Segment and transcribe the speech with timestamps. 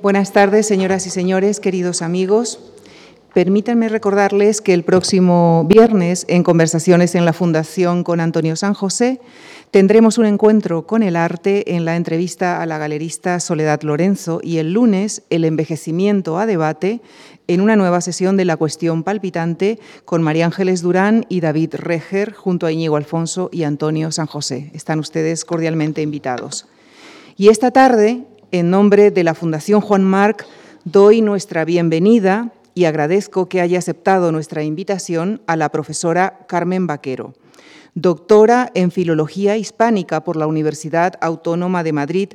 [0.00, 2.60] Buenas tardes, señoras y señores, queridos amigos.
[3.34, 9.20] Permítanme recordarles que el próximo viernes, en Conversaciones en la Fundación con Antonio San José,
[9.72, 14.58] tendremos un encuentro con el arte en la entrevista a la galerista Soledad Lorenzo y
[14.58, 17.00] el lunes el envejecimiento a debate
[17.48, 22.34] en una nueva sesión de La Cuestión Palpitante con María Ángeles Durán y David Reger
[22.34, 24.70] junto a Íñigo Alfonso y Antonio San José.
[24.74, 26.68] Están ustedes cordialmente invitados.
[27.36, 30.46] Y esta tarde, en nombre de la Fundación Juan Marc,
[30.84, 37.34] doy nuestra bienvenida y agradezco que haya aceptado nuestra invitación a la profesora Carmen Vaquero,
[37.94, 42.28] doctora en Filología Hispánica por la Universidad Autónoma de Madrid,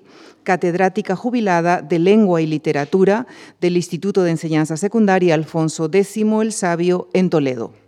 [0.43, 3.25] catedrática jubilada de Lengua y Literatura
[3.61, 7.82] del Instituto de Enseñanza Secundaria Alfonso X el Sabio en Toledo.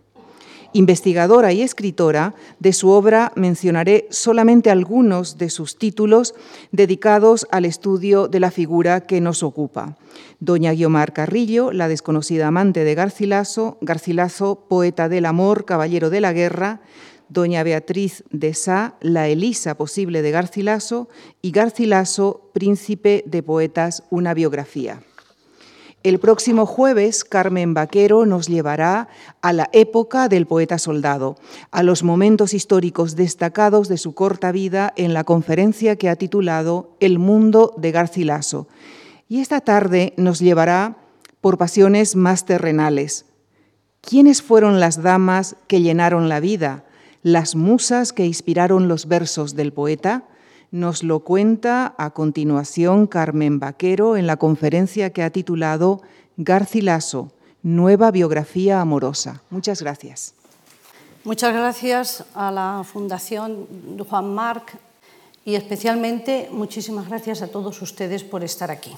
[0.76, 6.34] Investigadora y escritora, de su obra mencionaré solamente algunos de sus títulos
[6.70, 9.96] dedicados al estudio de la figura que nos ocupa.
[10.38, 16.34] Doña Guiomar Carrillo, la desconocida amante de Garcilaso, Garcilaso, poeta del amor, caballero de la
[16.34, 16.82] guerra,
[17.30, 21.08] Doña Beatriz de Sá, la Elisa posible de Garcilaso,
[21.40, 25.00] y Garcilaso, príncipe de poetas, una biografía.
[26.06, 29.08] El próximo jueves, Carmen Vaquero nos llevará
[29.42, 31.34] a la época del poeta soldado,
[31.72, 36.94] a los momentos históricos destacados de su corta vida en la conferencia que ha titulado
[37.00, 38.68] El mundo de Garcilaso.
[39.28, 40.96] Y esta tarde nos llevará
[41.40, 43.26] por pasiones más terrenales.
[44.00, 46.84] ¿Quiénes fueron las damas que llenaron la vida,
[47.24, 50.22] las musas que inspiraron los versos del poeta?
[50.70, 56.02] Nos lo cuenta a continuación Carmen Vaquero en la conferencia que ha titulado
[56.36, 57.30] Garcilaso,
[57.62, 59.42] nueva biografía amorosa.
[59.50, 60.34] Muchas gracias.
[61.24, 63.66] Muchas gracias a la Fundación
[64.08, 64.76] Juan Marc
[65.44, 68.92] y especialmente muchísimas gracias a todos ustedes por estar aquí.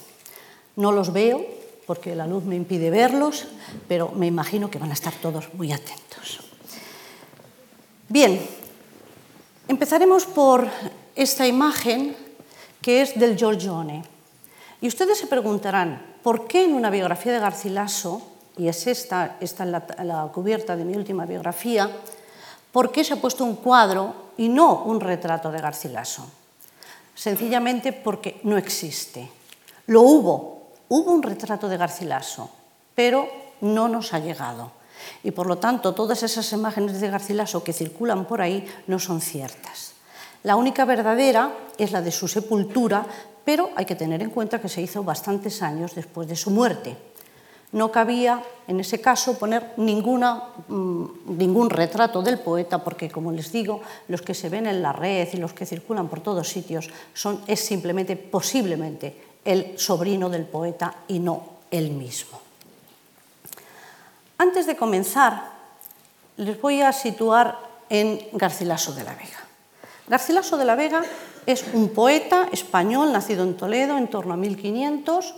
[0.77, 1.45] No los veo
[1.87, 3.49] porque la luz me impide verlos,
[3.89, 6.41] pero me imagino que van a estar todos muy atentos.
[8.11, 8.41] Bien,
[9.69, 10.69] empezaremos por
[11.19, 12.17] esta imagen
[12.81, 14.05] que es del Giorgione.
[14.81, 18.23] Y ustedes se preguntarán, ¿por qué en una biografía de Garcilaso,
[18.57, 21.91] y es esta, esta la, la cubierta de mi última biografía,
[22.71, 26.25] ¿por qué se ha puesto un cuadro y no un retrato de Garcilaso?
[27.17, 29.29] Sencillamente porque no existe.
[29.87, 32.49] Lo hubo, hubo un retrato de Garcilaso,
[32.95, 33.29] pero
[33.63, 34.71] no nos ha llegado.
[35.25, 39.21] Y por lo tanto, todas esas imágenes de Garcilaso que circulan por ahí no son
[39.21, 39.88] ciertas.
[40.45, 43.05] La única verdadera es la de su sepultura,
[43.45, 46.97] pero hay que tener en cuenta que se hizo bastantes años después de su muerte.
[47.73, 53.83] No cabía, en ese caso, poner mmm, ningún retrato del poeta, porque, como les digo,
[54.09, 57.43] los que se ven en la red y los que circulan por todos sitios son,
[57.47, 62.41] es simplemente, posiblemente, el sobrino del poeta y no él mismo.
[64.39, 65.53] Antes de comenzar,
[66.37, 69.48] les voy a situar en Garcilaso de la Vega.
[70.09, 71.03] Garcilaso de la Vega
[71.45, 75.35] es un poeta español nacido en Toledo en torno a 1500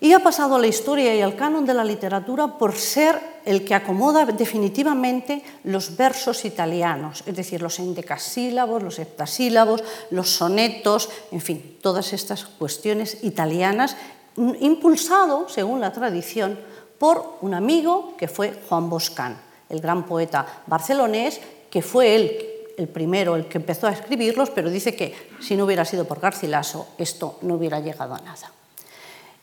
[0.00, 3.64] y ha pasado a la historia y al canon de la literatura por ser el
[3.64, 11.40] que acomoda definitivamente los versos italianos, es decir, los endecasílabos, los heptasílabos, los sonetos, en
[11.40, 13.96] fin, todas estas cuestiones italianas,
[14.36, 16.58] impulsado, según la tradición,
[16.98, 21.40] por un amigo que fue Juan Boscán, el gran poeta barcelonés,
[21.70, 25.64] que fue él el primero, el que empezó a escribirlos, pero dice que si no
[25.64, 28.50] hubiera sido por Garcilaso, esto no hubiera llegado a nada.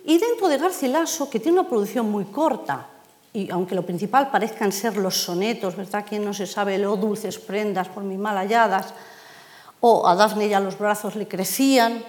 [0.06, 2.88] Y dentro de Garcilaso, que tiene una producción muy corta,
[3.34, 6.06] y aunque lo principal parezcan ser los sonetos, ¿verdad?
[6.08, 8.94] Quien no se sabe lo dulces prendas por mis mal halladas,
[9.80, 12.04] o a Dafne ya los brazos le crecían,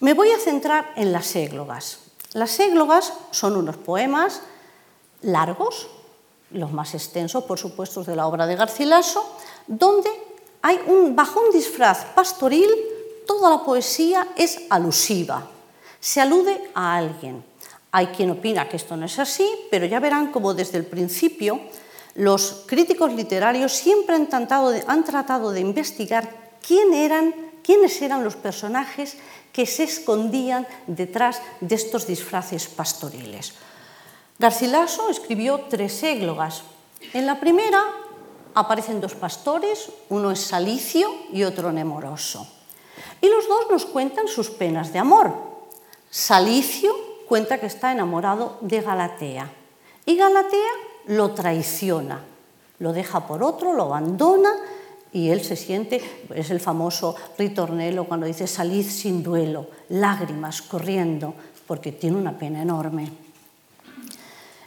[0.00, 1.98] me voy a centrar en las églogas.
[2.32, 4.42] Las églogas son unos poemas
[5.22, 5.88] largos,
[6.50, 9.24] los más extensos, por supuesto, de la obra de Garcilaso,
[9.66, 10.10] donde
[11.14, 12.68] bajo un disfraz pastoril,
[13.26, 15.46] toda la poesía es alusiva,
[16.00, 17.44] se alude a alguien.
[17.92, 21.60] Hay quien opina que esto no es así, pero ya verán como desde el principio
[22.14, 26.30] los críticos literarios siempre han tratado de, investigar
[26.66, 29.16] quiénes eran los personajes
[29.52, 33.54] que se escondían detrás de estos disfraces pastoriles.
[34.38, 36.62] Garcilaso escribió tres églogas.
[37.12, 37.80] En la primera
[38.54, 42.46] aparecen dos pastores, uno es Salicio y otro Nemoroso.
[43.20, 45.32] Y los dos nos cuentan sus penas de amor.
[46.10, 46.92] Salicio
[47.28, 49.50] cuenta que está enamorado de Galatea
[50.06, 50.70] y Galatea
[51.06, 52.20] lo traiciona,
[52.78, 54.52] lo deja por otro, lo abandona
[55.12, 56.02] y él se siente,
[56.34, 61.34] es el famoso ritornelo cuando dice salid sin duelo, lágrimas corriendo,
[61.66, 63.23] porque tiene una pena enorme.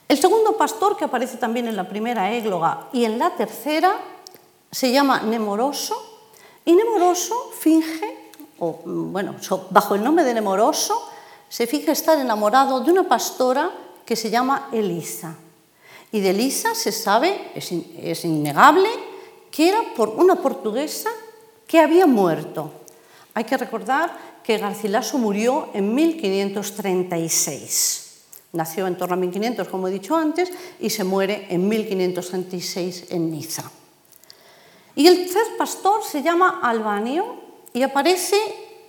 [0.08, 4.00] El segundo pastor, que aparece también en la primera égloga y en la tercera,
[4.72, 6.02] se llama Nemoroso,
[6.64, 9.36] y Nemoroso finge, o bueno,
[9.70, 11.10] bajo el nombre de Nemoroso,
[11.50, 13.72] se finge estar enamorado de una pastora
[14.06, 15.36] que se llama Elisa.
[16.12, 18.90] Y de Elisa se sabe, es, es innegable,
[19.52, 21.10] que era por una portuguesa
[21.68, 22.72] que había muerto.
[23.34, 28.07] Hay que recordar que Garcilaso murió en 1536.
[28.58, 33.30] Nació en torno a 1500, como he dicho antes, y se muere en 1536 en
[33.30, 33.70] Niza.
[34.96, 37.36] Y el tercer pastor se llama Albanio
[37.72, 38.36] y aparece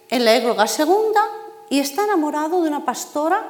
[0.08, 1.20] en la égloga segunda
[1.68, 3.46] y está enamorado de una pastora,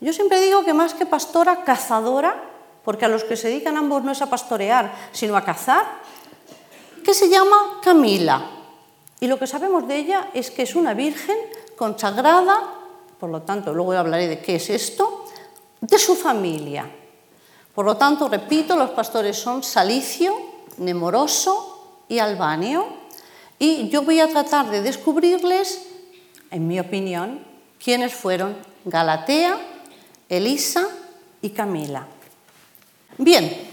[0.00, 2.44] yo siempre digo que más que pastora, cazadora,
[2.82, 5.84] porque a los que se dedican ambos no es a pastorear, sino a cazar,
[7.04, 8.42] que se llama Camila.
[9.20, 11.36] Y lo que sabemos de ella es que es una virgen
[11.76, 12.72] consagrada,
[13.20, 15.27] por lo tanto, luego hablaré de qué es esto,
[15.80, 16.88] de su familia.
[17.74, 20.36] Por lo tanto, repito, los pastores son Salicio,
[20.78, 22.86] Nemoroso y Albanio.
[23.58, 25.86] Y yo voy a tratar de descubrirles,
[26.50, 27.44] en mi opinión,
[27.82, 29.58] quiénes fueron Galatea,
[30.28, 30.88] Elisa
[31.42, 32.06] y Camila.
[33.16, 33.68] Bien,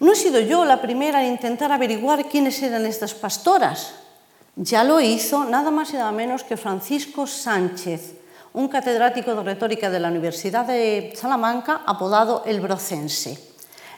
[0.00, 3.94] no he sido yo la primera en intentar averiguar quiénes eran estas pastoras.
[4.56, 8.14] Ya lo hizo nada más y nada menos que Francisco Sánchez,
[8.52, 13.38] un catedrático de retórica de la Universidad de Salamanca apodado el Brocense.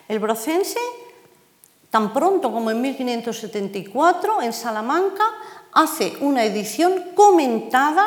[0.09, 0.79] El Brocense,
[1.91, 5.25] tan pronto como en 1574, en Salamanca,
[5.73, 8.07] hace una edición comentada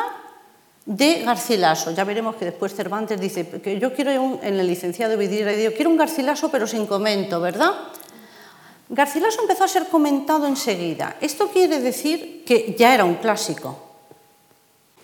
[0.84, 1.90] de Garcilaso.
[1.90, 5.96] Ya veremos que después Cervantes dice que yo quiero en el licenciado Vidriera, quiero un
[5.96, 7.72] Garcilaso pero sin comento, ¿verdad?
[8.88, 11.16] Garcilaso empezó a ser comentado enseguida.
[11.20, 13.85] Esto quiere decir que ya era un clásico.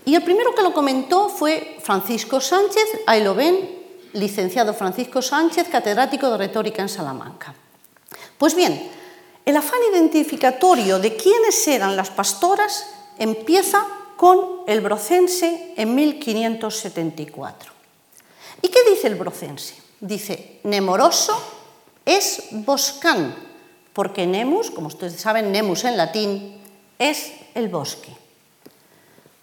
[0.04, 3.82] Y el primero que lo comentó fue Francisco Sánchez, ahí lo ven,
[4.14, 7.54] licenciado Francisco Sánchez, catedrático de retórica en Salamanca.
[8.36, 8.90] Pues bien,
[9.44, 12.86] el afán identificatorio de quiénes eran las pastoras
[13.18, 17.72] empieza con el brocense en 1574.
[18.62, 19.76] ¿Y qué dice el brocense?
[20.00, 21.40] Dice, Nemoroso
[22.04, 23.34] es Boscán,
[23.92, 26.60] porque nemus, como ustedes saben, nemus en latín,
[26.98, 28.21] es el bosque.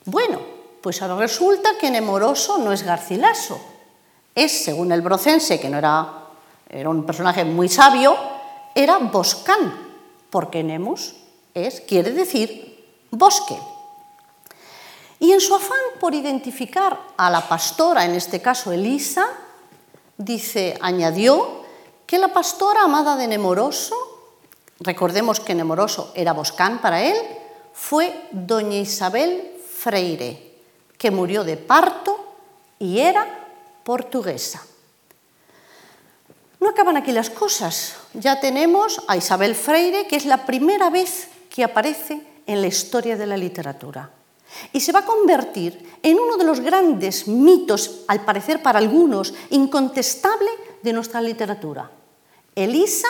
[0.09, 0.39] Bueno,
[0.81, 3.61] pues ahora resulta que Nemoroso no es Garcilaso,
[4.33, 6.25] es, según el brocense, que no era,
[6.67, 8.17] era un personaje muy sabio,
[8.73, 9.71] era Boscán,
[10.31, 11.13] porque nemus
[11.53, 13.55] es, quiere decir bosque.
[15.19, 19.27] Y en su afán por identificar a la pastora, en este caso Elisa,
[20.17, 21.63] dice, añadió
[22.07, 23.95] que la pastora amada de Nemoroso
[24.79, 27.15] recordemos que Nemoroso era Boscán para él,
[27.73, 30.59] fue doña Isabel Freire,
[30.97, 32.35] que murió de parto
[32.79, 33.47] y era
[33.85, 34.61] portuguesa.
[36.59, 37.95] No acaban aquí las cosas.
[38.13, 43.15] Ya tenemos a Isabel Freire, que es la primera vez que aparece en la historia
[43.15, 44.11] de la literatura.
[44.73, 49.33] Y se va a convertir en uno de los grandes mitos, al parecer para algunos,
[49.49, 50.49] incontestable
[50.83, 51.89] de nuestra literatura.
[52.53, 53.07] Elisa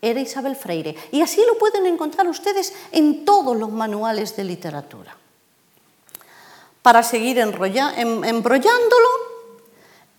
[0.00, 0.96] era Isabel Freire.
[1.12, 5.17] Y así lo pueden encontrar ustedes en todos los manuales de literatura.
[6.82, 9.08] Para seguir embrollándolo,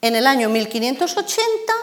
[0.02, 1.74] en el año 1580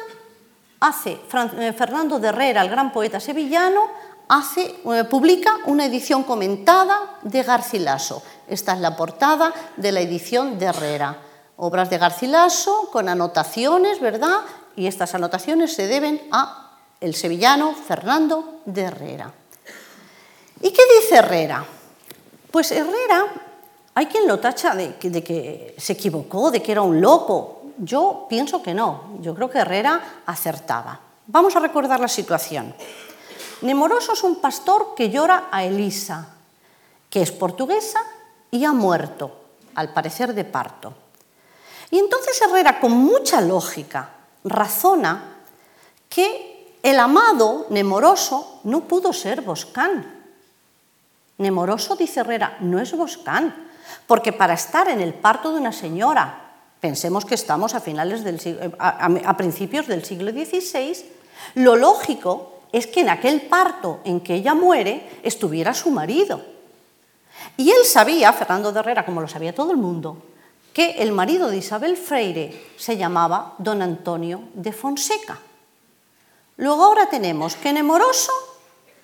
[0.81, 3.89] hace eh, Fernando de Herrera, el gran poeta sevillano,
[4.29, 8.23] hace, eh, publica una edición comentada de Garcilaso.
[8.49, 11.19] Esta es la portada de la edición de Herrera.
[11.57, 14.41] Obras de Garcilaso con anotaciones, ¿verdad?
[14.77, 19.33] Y estas anotaciones se deben a el sevillano Fernando de Herrera.
[20.61, 21.65] ¿Y qué dice Herrera?
[22.51, 23.27] Pues Herrera,
[23.97, 27.63] hay quien lo tacha de que, se equivocó, de que era un loco.
[27.79, 31.01] Yo pienso que no, yo creo que Herrera acertaba.
[31.27, 32.75] Vamos a recordar la situación.
[33.63, 36.29] Nemoroso es un pastor que llora a Elisa,
[37.09, 38.01] que es portuguesa
[38.51, 39.35] y ha muerto,
[39.75, 40.93] al parecer de parto.
[41.91, 44.11] Y entonces Herrera, con mucha lógica,
[44.45, 45.39] razona
[46.11, 50.27] que el amado Nemoroso no pudo ser Boscán.
[51.39, 53.66] Nemoroso, dice Herrera, no es Boscán,
[54.07, 58.75] porque para estar en el parto de una señora, pensemos que estamos a, finales del
[58.79, 61.05] a, principios del siglo XVI,
[61.55, 66.43] lo lógico es que en aquel parto en que ella muere estuviera su marido.
[67.57, 70.23] Y él sabía, Fernando de Herrera, como lo sabía todo el mundo,
[70.73, 75.39] que el marido de Isabel Freire se llamaba don Antonio de Fonseca.
[76.59, 78.33] Luego ahora tenemos que Nemoroso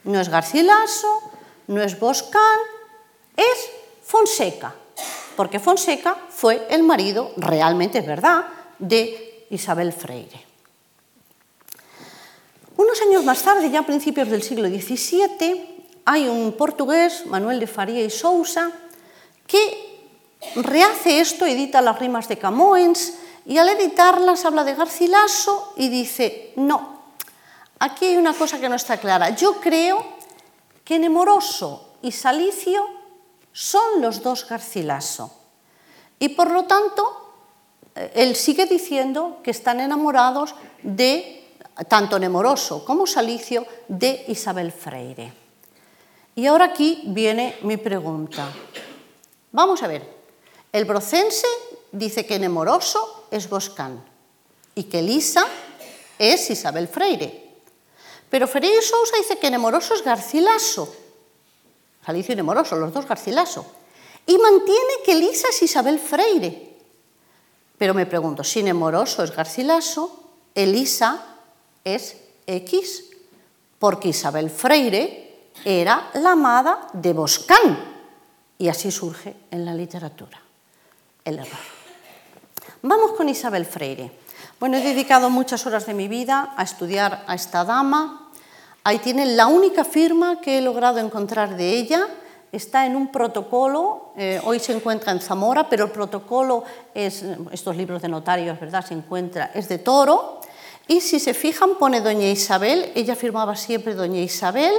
[0.05, 1.23] no es Garcilaso,
[1.69, 2.59] no es Boscán,
[3.37, 3.71] es
[4.13, 4.75] Fonseca.
[5.37, 8.45] porque Fonseca fue el marido, realmente es verdad,
[8.79, 10.45] de Isabel Freire.
[12.77, 17.67] Unos años más tarde, ya a principios del siglo XVII, hay un portugués, Manuel de
[17.67, 18.71] Faría y Sousa,
[19.47, 20.11] que
[20.57, 23.15] rehace esto, edita las rimas de Camoens
[23.47, 27.01] y al editarlas habla de Garcilaso y dice, no,
[27.79, 29.31] aquí hay una cosa que no está clara.
[29.31, 30.05] Yo creo
[30.85, 33.02] que Nemoroso y Salicio
[33.53, 35.31] son los dos Garcilaso.
[36.19, 37.35] Y por lo tanto,
[37.95, 41.45] eh, él sigue diciendo que están enamorados de
[41.89, 45.33] tanto Nemoroso como Salicio de Isabel Freire.
[46.35, 48.49] Y ahora aquí viene mi pregunta.
[49.53, 50.03] Vamos a ver,
[50.73, 51.47] el brocense
[51.91, 54.03] dice que Nemoroso es Boscán
[54.75, 55.47] y que Elisa
[56.19, 57.51] es Isabel Freire.
[58.31, 61.02] Pero Freire Sousa dice que Nemoroso es Garcilaso.
[62.05, 63.65] Salicio y Nemoroso, los dos Garcilaso.
[64.27, 66.77] Y mantiene que Elisa es Isabel Freire.
[67.79, 70.23] Pero me pregunto, si Nemoroso es Garcilaso,
[70.55, 71.39] Elisa
[71.85, 72.17] es
[72.47, 73.05] X,
[73.79, 77.93] porque Isabel Freire era la amada de Boscán.
[78.59, 80.41] Y así surge en la literatura
[81.25, 81.59] el error.
[82.83, 84.11] Vamos con Isabel Freire.
[84.61, 88.22] Bueno, he dedicado muchas horas de mi vida a estudiar a esta dama.
[88.85, 92.09] Ahí tienen la única firma que he logrado encontrar de ella.
[92.51, 97.77] Está en un protocolo, eh, hoy se encuentra en Zamora, pero el protocolo es, estos
[97.77, 98.85] libros de notarios, ¿verdad?
[98.85, 100.41] Se encuentra, es de Toro,
[100.87, 104.75] y si se fijan, pone Doña Isabel, ella firmaba siempre Doña Isabel,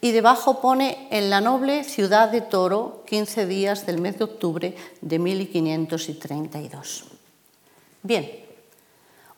[0.00, 4.76] y debajo pone en la noble ciudad de Toro, 15 días del mes de octubre
[5.00, 7.04] de 1532.
[8.02, 8.30] Bien,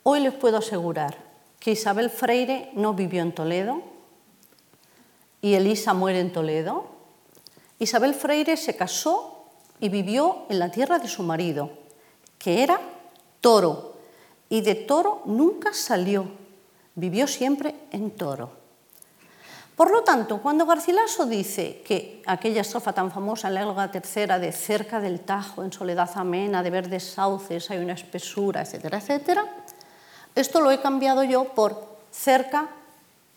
[0.05, 1.26] hoy les puedo asegurar
[1.67, 3.83] que Isabel Freire no vivió en Toledo
[5.43, 6.87] y Elisa muere en Toledo.
[7.81, 9.49] Isabel Freire se casó
[9.81, 11.71] y vivió en la tierra de su marido,
[12.39, 12.81] que era
[13.41, 13.97] Toro,
[14.49, 16.29] y de Toro nunca salió,
[16.95, 18.53] vivió siempre en Toro.
[19.75, 24.39] Por lo tanto, cuando Garcilaso dice que aquella estrofa tan famosa en la Elga tercera
[24.39, 29.45] de cerca del Tajo, en soledad amena, de verdes sauces, hay una espesura, etcétera, etcétera,
[30.37, 32.69] esto lo he cambiado yo por cerca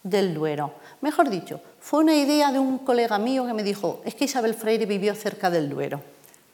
[0.04, 0.74] del Duero.
[1.02, 4.54] Mejor dicho, fue una idea de un colega mío que me dijo, es que Isabel
[4.54, 6.02] Freire vivió cerca del Duero.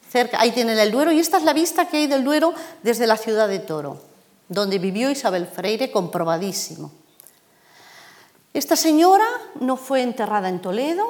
[0.08, 3.06] Cerca, ahí tiene el Duero y esta es la vista que hay del Duero desde
[3.06, 4.00] la ciudad de Toro
[4.48, 6.92] donde vivió Isabel Freire, comprobadísimo.
[8.54, 9.26] Esta señora
[9.60, 11.04] no fue enterrada en Toledo,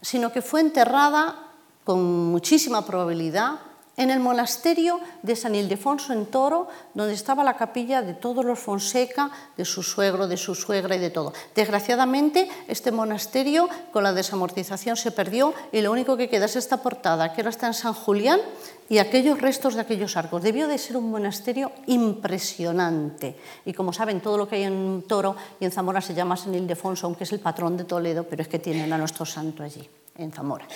[0.00, 1.36] sino que fue enterrada
[1.84, 3.58] con muchísima probabilidad
[3.98, 8.58] en el monasterio de San Ildefonso en Toro, donde estaba la capilla de todos los
[8.58, 11.34] Fonseca, de su suegro, de su suegra y de todo.
[11.54, 16.78] Desgraciadamente, este monasterio con la desamortización se perdió y lo único que queda es esta
[16.78, 18.40] portada, que ahora está en San Julián,
[18.88, 20.42] y aquellos restos de aquellos arcos.
[20.42, 23.36] Debió de ser un monasterio impresionante.
[23.66, 26.54] Y como saben, todo lo que hay en Toro y en Zamora se llama San
[26.54, 29.86] Ildefonso, aunque es el patrón de Toledo, pero es que tienen a nuestro santo allí,
[30.16, 30.66] en Zamora.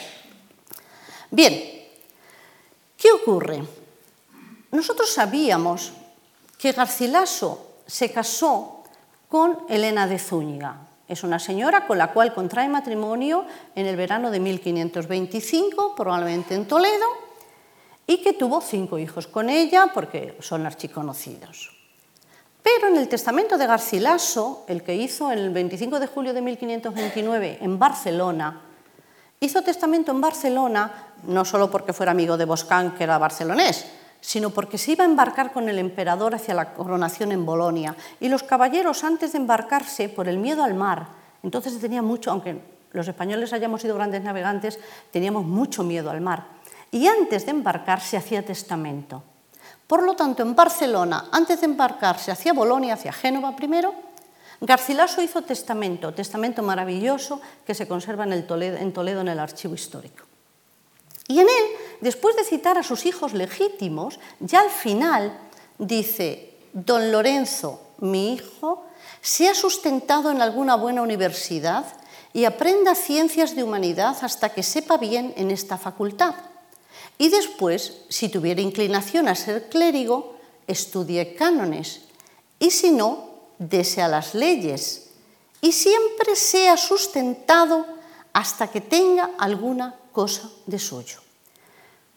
[1.30, 1.81] Bien,
[3.02, 3.61] ¿Qué ocurre?
[4.71, 5.92] Nosotros sabíamos
[6.56, 8.85] que Garcilaso se casó
[9.28, 10.87] con Elena de Zúñiga.
[11.09, 13.44] Es una señora con la cual contrae matrimonio
[13.75, 17.06] en el verano de 1525, probablemente en Toledo,
[18.06, 21.76] y que tuvo cinco hijos con ella porque son archiconocidos.
[22.62, 27.59] Pero en el testamento de Garcilaso, el que hizo el 25 de julio de 1529
[27.62, 28.62] en Barcelona,
[29.42, 33.86] Hizo testamento en Barcelona no solo porque fuera amigo de Boscán, que era barcelonés,
[34.20, 37.96] sino porque se iba a embarcar con el emperador hacia la coronación en Bolonia.
[38.20, 41.08] Y los caballeros, antes de embarcarse, por el miedo al mar,
[41.42, 42.60] entonces tenía mucho, aunque
[42.92, 44.78] los españoles hayamos sido grandes navegantes,
[45.10, 46.46] teníamos mucho miedo al mar.
[46.90, 49.22] Y antes de embarcarse hacía testamento.
[49.86, 53.92] Por lo tanto, en Barcelona, antes de embarcarse hacia Bolonia, hacia Génova primero,
[54.60, 59.74] Garcilaso hizo testamento, testamento maravilloso que se conserva en, Toledo, en Toledo en el archivo
[59.74, 60.31] histórico.
[61.28, 61.64] Y en él,
[62.00, 65.38] después de citar a sus hijos legítimos, ya al final
[65.78, 68.84] dice, don Lorenzo, mi hijo,
[69.20, 71.84] sea sustentado en alguna buena universidad
[72.32, 76.34] y aprenda ciencias de humanidad hasta que sepa bien en esta facultad.
[77.18, 80.36] Y después, si tuviera inclinación a ser clérigo,
[80.66, 82.02] estudie cánones.
[82.58, 85.10] Y si no, dese a las leyes
[85.60, 87.86] y siempre sea sustentado
[88.32, 91.19] hasta que tenga alguna cosa de suyo.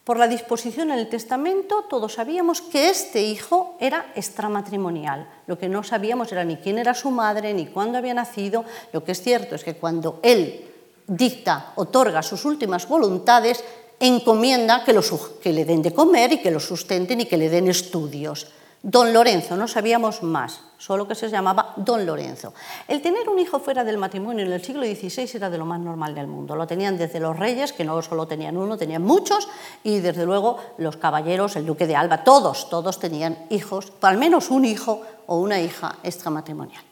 [0.03, 5.27] Por la disposición en el testamento, todos sabíamos que este hijo era extramatrimonial.
[5.47, 8.65] Lo que no sabíamos era ni quién era su madre, ni cuándo había nacido.
[8.93, 10.69] Lo que es cierto es que cuando él
[11.07, 13.63] dicta, otorga sus últimas voluntades,
[13.99, 14.93] encomienda que,
[15.41, 18.47] que le den de comer y que lo sustenten y que le den estudios.
[18.87, 22.53] Don Lorenzo, no sabíamos más, solo que se llamaba Don Lorenzo.
[22.87, 25.79] El tener un hijo fuera del matrimonio en el siglo XVI era de lo más
[25.79, 26.55] normal del mundo.
[26.55, 29.49] Lo tenían desde los reyes, que no solo tenían uno, tenían muchos,
[29.83, 34.51] y desde luego los caballeros, el duque de Alba, todos, todos tenían hijos, al menos
[34.51, 36.83] un hijo o una hija extramatrimonial.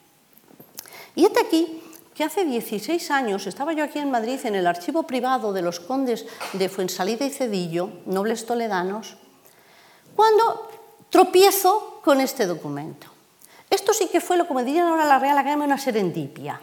[1.13, 1.79] Y este aquí
[2.15, 5.79] que hace 16 años estaba yo aquí en Madrid en el archivo privado de los
[5.79, 9.17] condes de Fuensalida y Cedillo, nobles toledanos,
[10.15, 10.72] cuando
[11.13, 13.05] tropiezo con este documento.
[13.69, 16.59] Esto sí que fue lo que me dirían ahora la Real Academia una serendipia.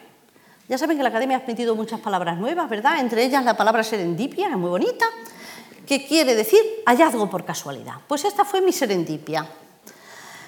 [0.69, 2.99] Ya saben que la Academia ha metido muchas palabras nuevas, ¿verdad?
[2.99, 5.07] Entre ellas la palabra serendipia, es muy bonita,
[5.87, 7.95] que quiere decir hallazgo por casualidad.
[8.09, 9.47] Pues esta fue mi serendipia.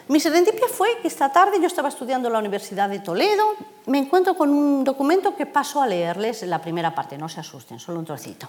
[0.09, 3.55] Mi serendipia fue que esta tarde yo estaba estudiando en la Universidad de Toledo,
[3.87, 7.39] me encuentro con un documento que paso a leerles en la primera parte, no se
[7.39, 8.49] asusten, solo un trocito.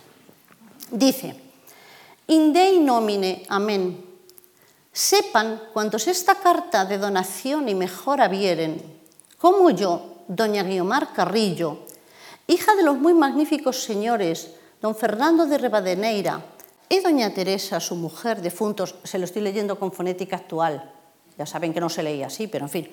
[0.89, 1.35] Dice,
[2.25, 4.12] In Dei nomine, amén.
[4.93, 8.77] Sepan cuantos esta carta de donación y mejora vieren,
[9.39, 11.79] como yo, doña Guiomar Carrillo,
[12.45, 16.45] hija de los muy magníficos señores don Fernando de Rebadeneira
[16.87, 20.93] y doña Teresa, su mujer, defuntos, se lo estoy leyendo con fonética actual,
[21.39, 22.91] ya saben que no se leía así, pero en fin,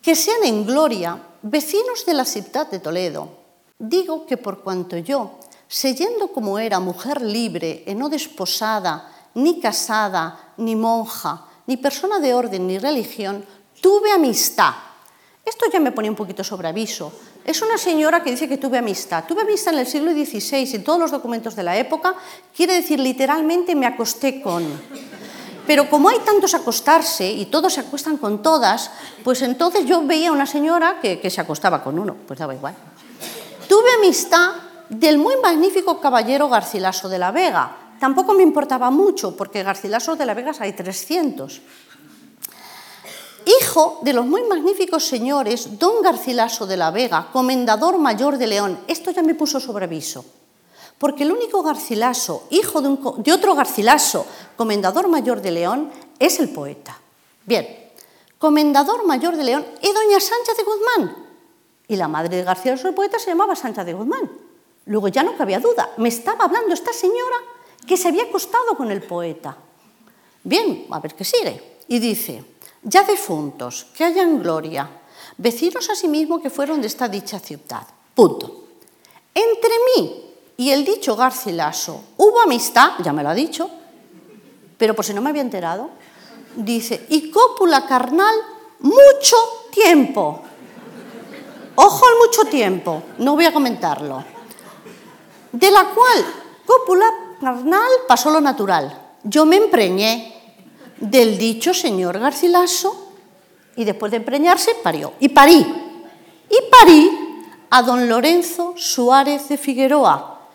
[0.00, 3.28] que sean en gloria vecinos de la ciudad de Toledo.
[3.78, 5.38] Digo que por cuanto yo,
[5.68, 12.34] seyendo como era mujer libre e no desposada, ni casada, ni monja, ni persona de
[12.34, 13.44] orden ni religión,
[13.80, 14.74] tuve amistad.
[15.44, 17.12] Esto ya me pone un poquito sobre aviso.
[17.44, 19.24] Es una señora que dice que tuve amistad.
[19.26, 22.14] Tuve amistad en el siglo XVI, en todos los documentos de la época,
[22.54, 24.64] quiere decir literalmente me acosté con.
[25.66, 28.90] Pero como hay tantos acostarse y todos se acuestan con todas,
[29.24, 32.74] pues entonces yo veía una señora que, que se acostaba con uno, pues daba igual.
[33.68, 34.50] Tuve amistad
[34.88, 37.76] del muy magnífico caballero Garcilaso de la Vega.
[38.02, 41.62] Tampoco me importaba mucho, porque Garcilaso de la Vega hay 300.
[43.46, 48.80] Hijo de los muy magníficos señores don Garcilaso de la Vega, comendador mayor de León.
[48.88, 50.24] Esto ya me puso sobre aviso
[50.98, 56.98] porque el único Garcilaso, hijo de, otro Garcilaso, comendador mayor de León, es el poeta.
[57.46, 57.92] Bien,
[58.36, 61.16] comendador mayor de León es doña Sancha de Guzmán.
[61.86, 64.28] Y la madre de Garcilaso, el poeta, se llamaba Sancha de Guzmán.
[64.86, 67.51] Luego ya no cabía duda, me estaba hablando esta señora
[67.86, 69.56] que se había acostado con el poeta.
[70.44, 71.78] Bien, a ver qué sigue.
[71.88, 72.44] Y dice,
[72.82, 74.88] ya defuntos, que hayan gloria,
[75.36, 77.86] vecinos asimismo que fueron de esta dicha ciudad.
[78.14, 78.64] Punto.
[79.34, 80.24] Entre mí
[80.56, 83.70] y el dicho Garcilaso, hubo amistad, ya me lo ha dicho,
[84.76, 85.90] pero por si no me había enterado,
[86.56, 88.34] dice, y cópula carnal
[88.80, 89.36] mucho
[89.70, 90.42] tiempo.
[91.74, 94.24] Ojo al mucho tiempo, no voy a comentarlo.
[95.52, 96.24] De la cual
[96.66, 97.06] cópula
[97.42, 98.96] carnal pasó lo natural.
[99.24, 100.32] Yo me empreñé
[100.98, 103.14] del dicho señor Garcilaso
[103.74, 105.14] y después de empreñarse parió.
[105.18, 105.58] Y parí.
[105.58, 107.10] Y parí
[107.70, 110.50] a don Lorenzo Suárez de Figueroa,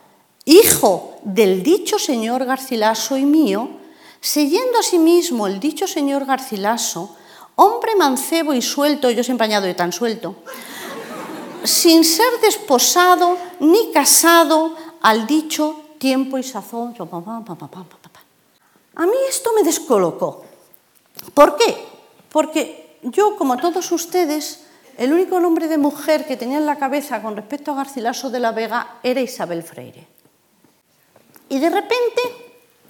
[0.46, 3.70] hijo del dicho señor Garcilaso y mío,
[4.22, 7.18] siguiendo a sí mismo el dicho señor Garcilaso,
[7.56, 10.36] hombre mancebo y suelto, yo siempre añado de tan suelto,
[11.64, 16.96] sin ser desposado ni casado al dicho tiempo y sazón.
[18.96, 20.44] A mí esto me descolocó.
[21.34, 21.86] ¿Por qué?
[22.32, 24.66] Porque yo, como todos ustedes,
[24.98, 28.40] el único nombre de mujer que tenía en la cabeza con respecto a Garcilaso de
[28.40, 30.08] la Vega era Isabel Freire.
[31.50, 32.22] Y de repente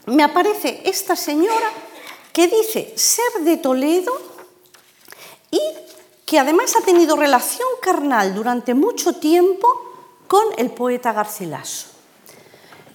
[0.05, 1.69] me aparece esta señora
[2.31, 4.13] que dice ser de Toledo
[5.51, 5.59] y
[6.25, 9.67] que además ha tenido relación carnal durante mucho tiempo
[10.27, 11.96] con el poeta Garcilaso.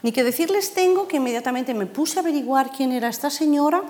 [0.02, 3.82] Ni que decirles tengo que inmediatamente me puse a averiguar quién era esta señora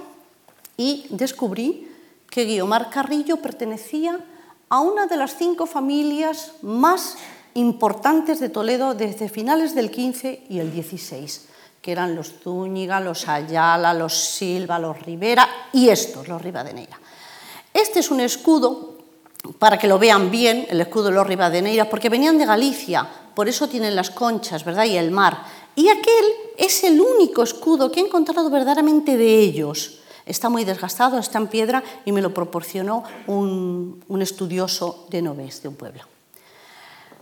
[0.77, 1.89] y descubrí
[2.29, 4.21] que Guiomar Carrillo pertenecía
[4.69, 7.17] a una de las cinco familias más
[7.55, 11.49] importantes de Toledo desde finales del 15 y el 16
[11.83, 16.99] que eran los Zúñiga, los Ayala, los Silva, los Rivera y estos, los Rivadeneira.
[17.75, 18.99] Este es un escudo,
[19.59, 23.49] para que lo vean bien, el escudo de los Rivadeneira, porque venían de Galicia, por
[23.49, 24.85] eso tienen las conchas, ¿verdad?
[24.85, 25.43] Y el mar.
[25.75, 26.25] Y aquel
[26.59, 30.01] es el único escudo que he encontrado verdaderamente de ellos.
[30.27, 35.69] Está muy desgastado, está en piedra y me lo proporcionó un, estudioso de Novés, de
[35.69, 36.03] un pueblo.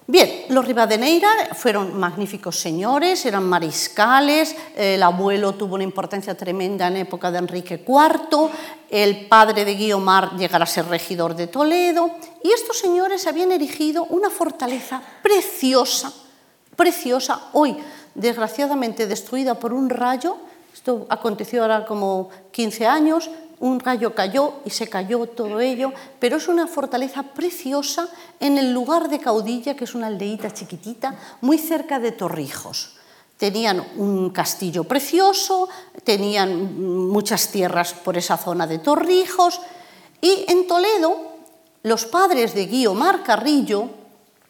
[0.06, 6.96] Bien, los Rivadeneira fueron magníficos señores, eran mariscales, el abuelo tuvo una importancia tremenda en
[6.96, 8.50] época de Enrique IV,
[8.90, 12.10] el padre de Guiomar llegará a ser regidor de Toledo,
[12.42, 16.12] y estos señores habían erigido una fortaleza preciosa,
[16.74, 17.50] preciosa.
[17.52, 17.76] Hoy
[18.14, 20.36] desgraciadamente destruida por un rayo.
[20.72, 23.30] Esto aconteció ahora como 15 años.
[23.60, 28.08] Un rayo cayó y se cayó todo ello, pero es una fortaleza preciosa
[28.40, 32.96] en el lugar de Caudilla, que es una aldeíta chiquitita, muy cerca de Torrijos.
[33.36, 35.68] Tenían un castillo precioso,
[36.04, 39.60] tenían muchas tierras por esa zona de Torrijos,
[40.22, 41.30] y en Toledo
[41.82, 43.88] los padres de Guiomar Carrillo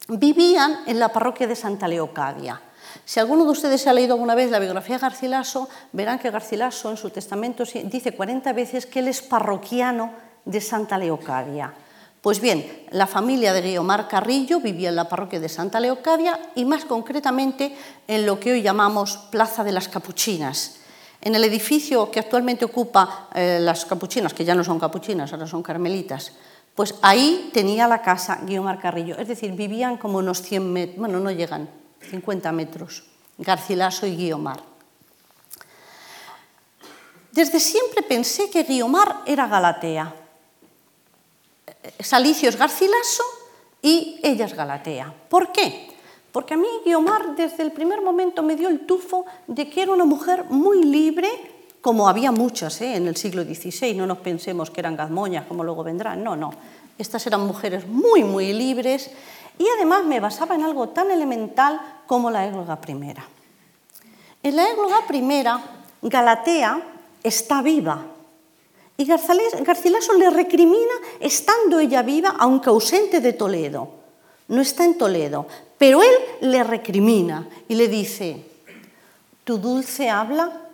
[0.08, 2.60] vivían en la parroquia de Santa Leocadia.
[3.04, 6.90] Si alguno de ustedes ha leído alguna vez la biografía de Garcilaso, verán que Garcilaso
[6.90, 10.12] en su testamento dice 40 veces que él es parroquiano
[10.44, 11.72] de Santa Leocadia.
[12.20, 16.66] Pues bien, la familia de Guiomar Carrillo vivía en la parroquia de Santa Leocadia y
[16.66, 17.74] más concretamente
[18.06, 20.80] en lo que hoy llamamos Plaza de las Capuchinas.
[21.22, 25.46] En el edificio que actualmente ocupa eh, las capuchinas, que ya no son capuchinas, ahora
[25.46, 26.32] son carmelitas,
[26.74, 31.20] pues ahí tenía la casa Guiomar Carrillo, es decir, vivían como unos 100 metros, bueno,
[31.20, 31.68] no llegan,
[32.00, 33.04] 50 metros,
[33.38, 34.62] Garcilaso y Guiomar.
[37.32, 40.14] Desde siempre pensé que Guiomar era Galatea.
[42.00, 43.22] Salicio es Garcilaso
[43.80, 45.14] y ella es Galatea.
[45.28, 45.90] ¿Por qué?
[46.32, 49.92] Porque a mí Guiomar desde el primer momento me dio el tufo de que era
[49.92, 51.28] una mujer muy libre,
[51.80, 52.96] como había muchas ¿eh?
[52.96, 56.52] en el siglo XVI, no nos pensemos que eran gazmoñas como luego vendrán, no, no.
[56.98, 59.10] Estas eran mujeres muy, muy libres
[59.60, 63.22] y además me basaba en algo tan elemental como la égloga primera.
[64.42, 65.60] En la égloga primera,
[66.00, 66.80] Galatea
[67.22, 68.06] está viva
[68.96, 73.90] y Garcilaso le recrimina estando ella viva, aunque ausente de Toledo.
[74.48, 75.46] No está en Toledo,
[75.76, 78.42] pero él le recrimina y le dice,
[79.44, 80.68] tu dulce habla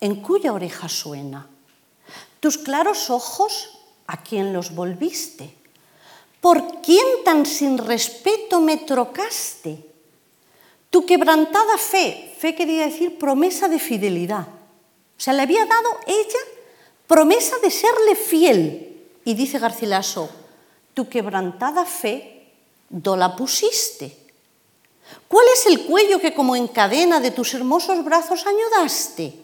[0.00, 1.46] en cuya oreja suena.
[2.40, 3.78] Tus claros ojos,
[4.08, 5.61] ¿a quién los volviste?
[6.42, 9.78] ¿Por quién tan sin respeto me trocaste?
[10.90, 14.48] Tu quebrantada fe, fe quería decir promesa de fidelidad.
[14.48, 16.40] O sea, le había dado ella
[17.06, 19.06] promesa de serle fiel.
[19.24, 20.30] Y dice Garcilaso,
[20.94, 22.50] tu quebrantada fe,
[22.88, 24.16] ¿do la pusiste?
[25.28, 29.38] ¿Cuál es el cuello que como en cadena de tus hermosos brazos añudaste?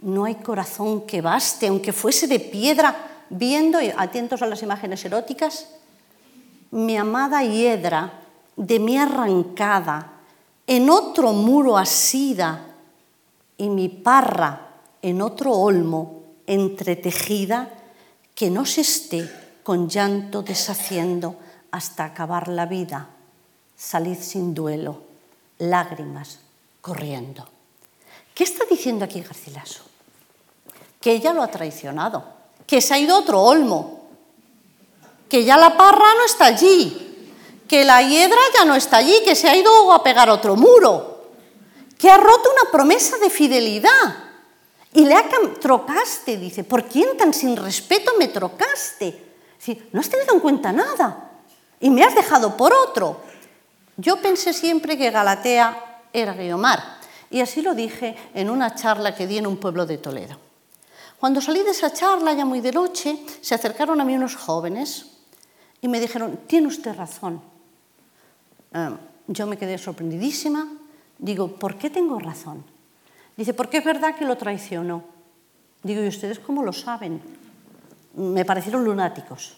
[0.00, 5.68] No hay corazón que baste, aunque fuese de piedra, viendo, atentos a las imágenes eróticas,
[6.70, 8.20] mi amada hiedra
[8.56, 10.12] de mi arrancada,
[10.66, 12.66] en otro muro asida,
[13.56, 14.68] y mi parra
[15.02, 17.70] en otro olmo entretejida,
[18.34, 19.30] que no se esté
[19.62, 21.36] con llanto deshaciendo
[21.70, 23.08] hasta acabar la vida.
[23.76, 25.02] Salid sin duelo,
[25.58, 26.40] lágrimas
[26.80, 27.46] corriendo.
[28.34, 29.82] ¿Qué está diciendo aquí Garcilaso?
[31.00, 32.24] Que ella lo ha traicionado,
[32.66, 33.99] que se ha ido a otro olmo,
[35.30, 37.06] que ya la parra no está allí,
[37.68, 41.30] que la hiedra ya no está allí, que se ha ido a pegar otro muro,
[41.96, 44.24] que ha roto una promesa de fidelidad
[44.92, 45.24] y le ha
[45.60, 49.30] trocaste, dice, ¿por quién tan sin respeto me trocaste?
[49.92, 51.30] no has tenido en cuenta nada
[51.78, 53.20] y me has dejado por otro.
[53.96, 56.98] Yo pensé siempre que Galatea era Guiomar
[57.30, 60.38] y así lo dije en una charla que di en un pueblo de Toledo.
[61.20, 65.09] Cuando salí de esa charla, ya muy de noche, se acercaron a mí unos jóvenes
[65.82, 67.40] y me dijeron, tiene usted razón.
[68.72, 68.96] Em,
[69.28, 70.68] yo me quedé sorprendidísima.
[71.18, 72.64] Digo, ¿por qué tengo razón?
[73.36, 75.04] Dice, porque es verdad que lo traicionó.
[75.82, 77.20] Digo, ¿y ustedes cómo lo saben?
[78.14, 79.56] Me parecieron lunáticos.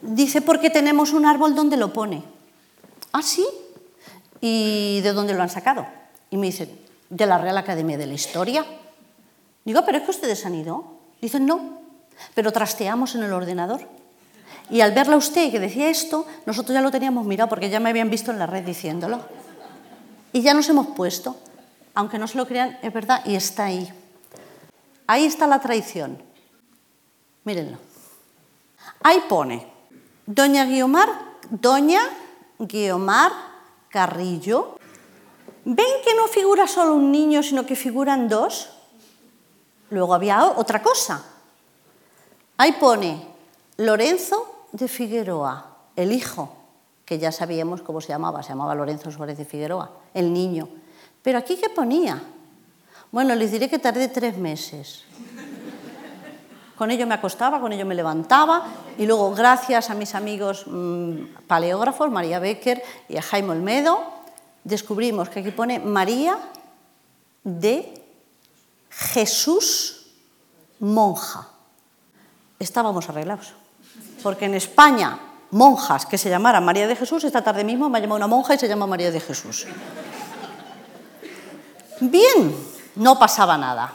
[0.00, 2.22] Dice, porque tenemos un árbol donde lo pone.
[3.12, 3.46] ¿Ah, sí?
[4.40, 5.86] ¿Y de dónde lo han sacado?
[6.30, 6.70] Y me dicen,
[7.10, 8.64] de la Real Academia de la Historia.
[9.64, 10.84] Digo, pero es que ustedes han ido.
[11.20, 11.80] Dicen, no,
[12.34, 13.88] pero trasteamos en el ordenador.
[14.70, 17.90] Y al verla usted que decía esto, nosotros ya lo teníamos mirado porque ya me
[17.90, 19.20] habían visto en la red diciéndolo.
[20.32, 21.36] Y ya nos hemos puesto.
[21.94, 23.90] Aunque no se lo crean, es verdad y está ahí.
[25.06, 26.20] Ahí está la traición.
[27.44, 27.78] Mírenlo.
[29.02, 29.66] Ahí pone,
[30.26, 31.08] Doña Guiomar,
[31.48, 32.00] Doña
[32.58, 33.32] Guiomar
[33.88, 34.78] Carrillo.
[35.64, 38.68] ¿Ven que no figura solo un niño, sino que figuran dos?
[39.90, 41.24] Luego había otra cosa.
[42.56, 43.26] Ahí pone
[43.76, 46.54] Lorenzo de Figueroa, el hijo,
[47.04, 50.68] que ya sabíamos cómo se llamaba, se llamaba Lorenzo Suárez de Figueroa, el niño.
[51.22, 52.22] Pero aquí qué ponía?
[53.12, 55.04] Bueno, les diré que tardé tres meses.
[56.76, 58.66] Con ello me acostaba, con ello me levantaba
[58.98, 63.98] y luego gracias a mis amigos mmm, paleógrafos, María Becker y a Jaime Olmedo,
[64.62, 66.38] descubrimos que aquí pone María
[67.44, 68.04] de
[68.90, 70.12] Jesús
[70.78, 71.48] monja.
[72.58, 73.54] Estábamos arreglados
[74.22, 75.18] porque en España
[75.50, 78.54] monjas que se llamaran María de Jesús, esta tarde mismo me ha llamado una monja
[78.54, 79.66] y se llama María de Jesús.
[82.00, 82.56] Bien,
[82.96, 83.92] no pasaba nada,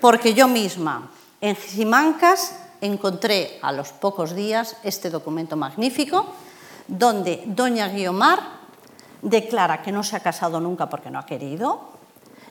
[0.00, 1.10] porque yo misma
[1.40, 6.26] en Simancas encontré a los pocos días este documento magnífico
[6.86, 8.40] donde doña Guiomar
[9.22, 11.90] declara que no se ha casado nunca porque no ha querido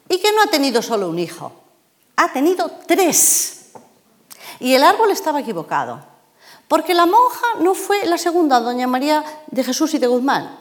[0.07, 1.51] y que no ha tenido solo un hijo,
[2.15, 3.71] ha tenido tres.
[4.59, 6.01] Y el árbol estaba equivocado,
[6.69, 10.55] porque la monja no fue la segunda, doña María de Jesús y de Guzmán,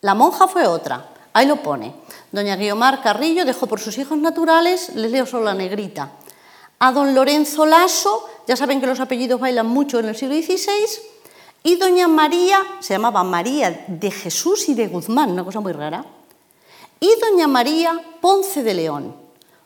[0.00, 1.94] la monja fue otra, ahí lo pone.
[2.32, 6.10] Doña Guiomar Carrillo dejó por sus hijos naturales, les leo solo la negrita,
[6.78, 10.72] a don Lorenzo Lasso, ya saben que los apellidos bailan mucho en el siglo XVI,
[11.64, 16.04] y doña María, se llamaba María de Jesús y de Guzmán, una cosa muy rara,
[16.98, 19.14] y doña María Ponce de León,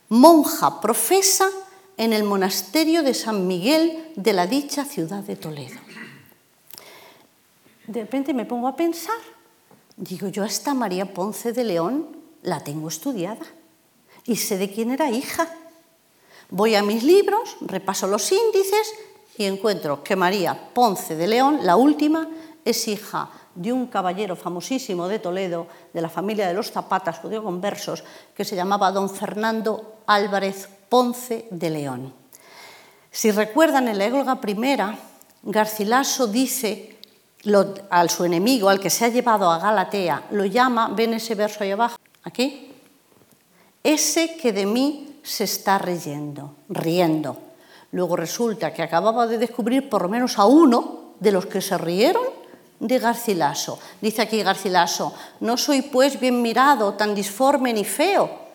[0.09, 1.49] monja profesa
[1.97, 5.79] en el monasterio de San Miguel de la dicha ciudad de Toledo.
[7.87, 9.17] De repente me pongo a pensar,
[9.95, 13.45] digo, yo a esta María Ponce de León la tengo estudiada
[14.25, 15.47] y sé de quién era hija.
[16.49, 18.93] Voy a mis libros, repaso los índices
[19.37, 22.29] y encuentro que María Ponce de León, la última,
[22.63, 27.43] es hija de un caballero famosísimo de Toledo, de la familia de los Zapatas, judío
[27.43, 28.03] conversos,
[28.35, 32.13] que se llamaba don Fernando Álvarez Ponce de León.
[33.11, 34.97] Si recuerdan en la égloga primera,
[35.43, 36.97] Garcilaso dice
[37.89, 41.63] a su enemigo, al que se ha llevado a Galatea, lo llama, ven ese verso
[41.63, 42.73] ahí abajo, aquí,
[43.83, 47.37] ese que de mí se está riendo, riendo.
[47.91, 51.77] Luego resulta que acababa de descubrir por lo menos a uno de los que se
[51.77, 52.23] rieron
[52.79, 53.79] de Garcilaso.
[54.01, 58.46] Dice aquí Garcilaso, no soy pues bien mirado, tan disforme ni feo,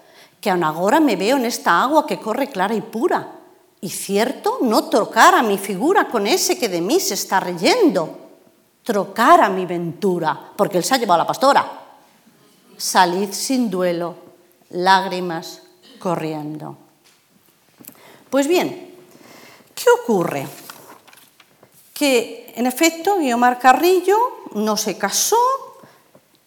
[0.42, 3.38] que aun agora me veo en esta agua que corre clara y pura.
[3.80, 8.18] Y cierto, no trocara mi figura con ese que de mí se está reyendo,
[8.82, 11.82] trocara mi ventura, porque él se ha llevado a la pastora
[12.82, 14.16] salid sin duelo,
[14.70, 15.62] lágrimas
[16.00, 16.76] corriendo.
[18.28, 18.96] Pues bien,
[19.74, 20.48] ¿qué ocurre?
[21.94, 24.18] Que en efecto Guiomar Carrillo
[24.54, 25.36] no se casó,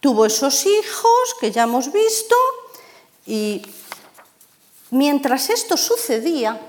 [0.02, 2.36] tuvo esos hijos que ya hemos visto
[3.26, 3.62] y
[4.96, 6.60] mientras esto sucedía,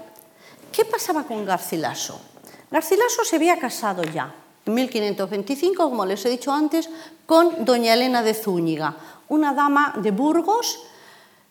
[0.73, 2.21] ¿qué pasaba con Garcilaso?
[2.71, 4.35] Garcilaso se había casado ya
[4.65, 6.91] en 1525, como les he dicho antes,
[7.25, 8.97] con doña Elena de Zúñiga,
[9.29, 10.81] una dama de Burgos,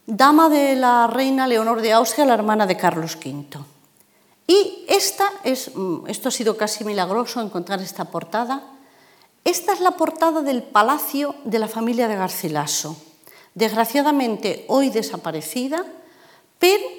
[0.05, 3.57] dama de la reina Leonor de Austria, la hermana de Carlos V.
[4.45, 8.63] Y esta es, mm, esto ha sido casi milagroso encontrar esta portada.
[9.45, 12.97] Esta es la portada del palacio de la familia de Garcilaso,
[13.53, 15.85] desgraciadamente hoy desaparecida,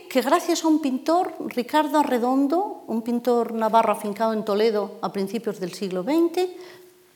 [0.08, 5.60] que gracias a un pintor, Ricardo Arredondo, un pintor navarro afincado en Toledo a principios
[5.60, 6.48] del siglo XX,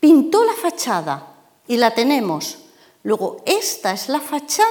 [0.01, 1.35] pintó la fachada
[1.67, 2.59] y la tenemos
[3.03, 4.69] Luego, esta es la fachada,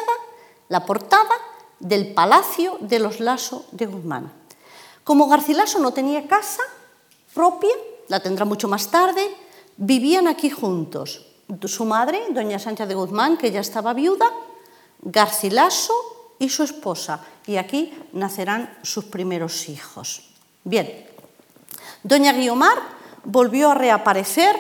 [0.67, 1.33] la portada
[1.79, 4.31] del Palacio de los Lasso de Guzmán.
[5.03, 6.61] Como Garcilaso no tenía casa
[7.33, 7.73] propia,
[8.07, 9.35] la tendrá mucho más tarde,
[9.77, 11.25] vivían aquí juntos.
[11.65, 14.31] Su madre, doña Sánchez de Guzmán, que ya estaba viuda,
[15.01, 15.93] Garcilaso
[16.39, 17.21] y su esposa.
[17.45, 20.23] Y aquí nacerán sus primeros hijos.
[20.63, 21.05] Bien,
[22.03, 22.79] doña Guiomar
[23.23, 24.55] volvió a reaparecer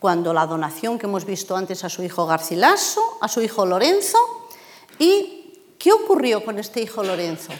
[0.00, 4.18] cuando la donación que hemos visto antes a su hijo Garcilaso, a su hijo Lorenzo.
[4.98, 7.52] ¿Y qué ocurrió con este hijo Lorenzo?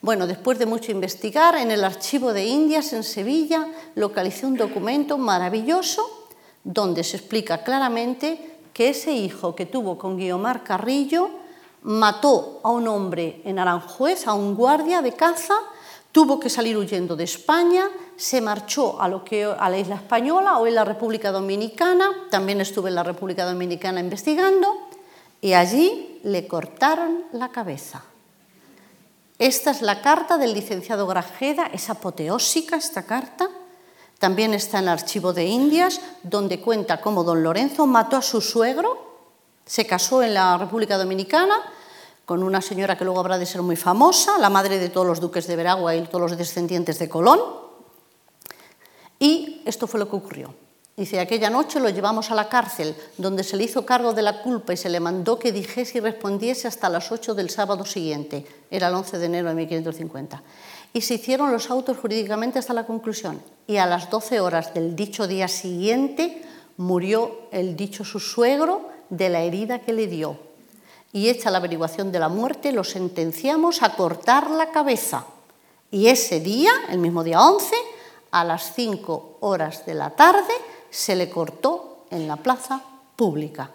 [0.00, 5.16] Bueno, después de mucho investigar, en el archivo de Indias en Sevilla localicé un documento
[5.16, 6.28] maravilloso
[6.64, 11.30] donde se explica claramente que ese hijo que tuvo con Guiomar Carrillo
[11.82, 15.54] mató a un hombre en Aranjuez, a un guardia de caza,
[16.12, 20.58] tuvo que salir huyendo de España, se marchó a, lo que, a la isla española,
[20.58, 24.88] o en la República Dominicana, también estuve en la República Dominicana investigando,
[25.40, 28.04] y allí le cortaron la cabeza.
[29.38, 33.48] Esta es la carta del licenciado Grajeda, es apoteósica esta carta.
[34.20, 38.40] También está en el archivo de Indias, donde cuenta cómo don Lorenzo mató a su
[38.40, 39.11] suegro,
[39.64, 41.54] se casó en la República Dominicana
[42.24, 45.20] con una señora que luego habrá de ser muy famosa, la madre de todos los
[45.20, 47.40] duques de Veragua y todos los descendientes de Colón,
[49.18, 50.54] y esto fue lo que ocurrió.
[50.96, 54.42] Dice, aquella noche lo llevamos a la cárcel, donde se le hizo cargo de la
[54.42, 58.44] culpa y se le mandó que dijese y respondiese hasta las 8 del sábado siguiente.
[58.70, 60.42] Era el 11 de enero de 1550.
[60.92, 63.40] Y se hicieron los autos jurídicamente hasta la conclusión.
[63.66, 66.42] Y a las 12 horas del dicho día siguiente
[66.76, 70.38] murió el dicho su suegro de la herida que le dio.
[71.12, 75.26] Y hecha la averiguación de la muerte, lo sentenciamos a cortar la cabeza.
[75.90, 77.76] Y ese día, el mismo día 11,
[78.30, 80.54] a las 5 horas de la tarde
[80.88, 82.82] se le cortó en la plaza
[83.14, 83.70] pública.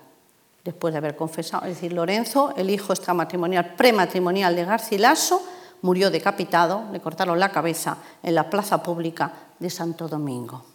[0.63, 1.65] después de haber confesado.
[1.65, 5.41] Es decir, Lorenzo, el hijo extramatrimonial, prematrimonial de Garcilaso,
[5.81, 10.65] murió decapitado, le cortaron la cabeza en la plaza pública de Santo Domingo.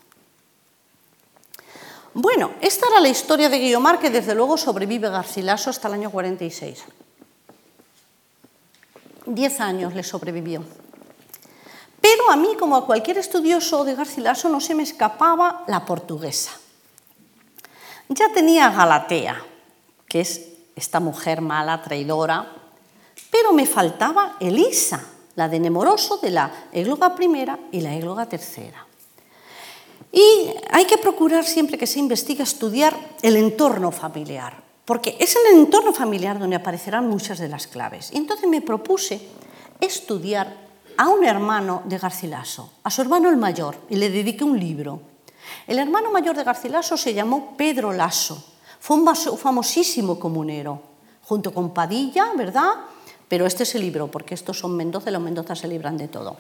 [2.15, 6.11] Bueno, esta era la historia de Guiomar, que desde luego sobrevive Garcilaso hasta el año
[6.11, 6.85] 46.
[9.25, 10.63] Diez años le sobrevivió.
[12.01, 16.51] Pero a mí, como a cualquier estudioso de Garcilaso, no se me escapaba la portuguesa.
[18.09, 19.43] Ya tenía Galatea,
[20.07, 22.47] que es esta mujer mala, traidora,
[23.31, 25.03] pero me faltaba Elisa,
[25.37, 28.87] la de Nemoroso de la égloga primera y la égloga tercera.
[30.13, 35.59] Y hay que procurar siempre que se investiga estudiar el entorno familiar, porque es el
[35.59, 38.11] entorno familiar donde aparecerán muchas de las claves.
[38.13, 39.23] Y entonces me propuse
[39.81, 40.55] estudiar
[40.99, 45.01] a un hermano de Garcilaso, a su hermano el mayor, y le dediqué un libro.
[45.67, 48.45] El hermano mayor de Garcilaso se llamó Pedro Lasso,
[48.79, 49.07] fue un
[49.39, 50.83] famosísimo comunero,
[51.23, 52.73] junto con Padilla, ¿verdad?
[53.29, 56.09] Pero este es el libro, porque estos son Mendoza y los Mendoza se libran de
[56.09, 56.37] todo.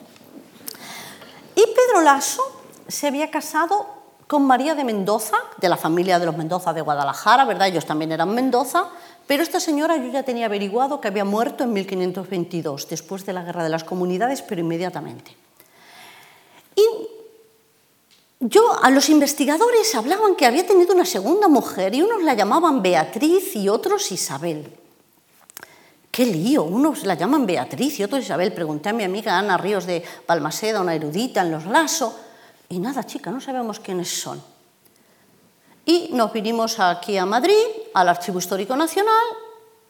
[1.55, 2.43] Y Pedro Lasso
[2.89, 3.87] se había casado
[4.27, 7.69] con María de Mendoza, de la familia de los Mendoza de Guadalajara, ¿verdad?
[7.69, 8.89] Ellos también eran Mendoza,
[9.27, 13.43] pero esta señora yo ya tenía averiguado que había muerto en 1522, después de la
[13.43, 15.37] Guerra de las Comunidades, pero inmediatamente.
[16.75, 16.83] Y
[18.41, 22.83] yo, a los investigadores hablaban que había tenido una segunda mujer y unos la llamaban
[22.83, 24.79] Beatriz y otros Isabel.
[26.11, 26.65] ¡Qué lío!
[26.65, 28.53] Unos la llaman Beatriz y otros Isabel.
[28.53, 32.15] Pregunté a mi amiga Ana Ríos de Palmaseda, una erudita en los Lasso,
[32.73, 34.43] y nada, chica, no sabemos quiénes son.
[35.85, 39.23] Y nos vinimos aquí a Madrid, al Archivo Histórico Nacional,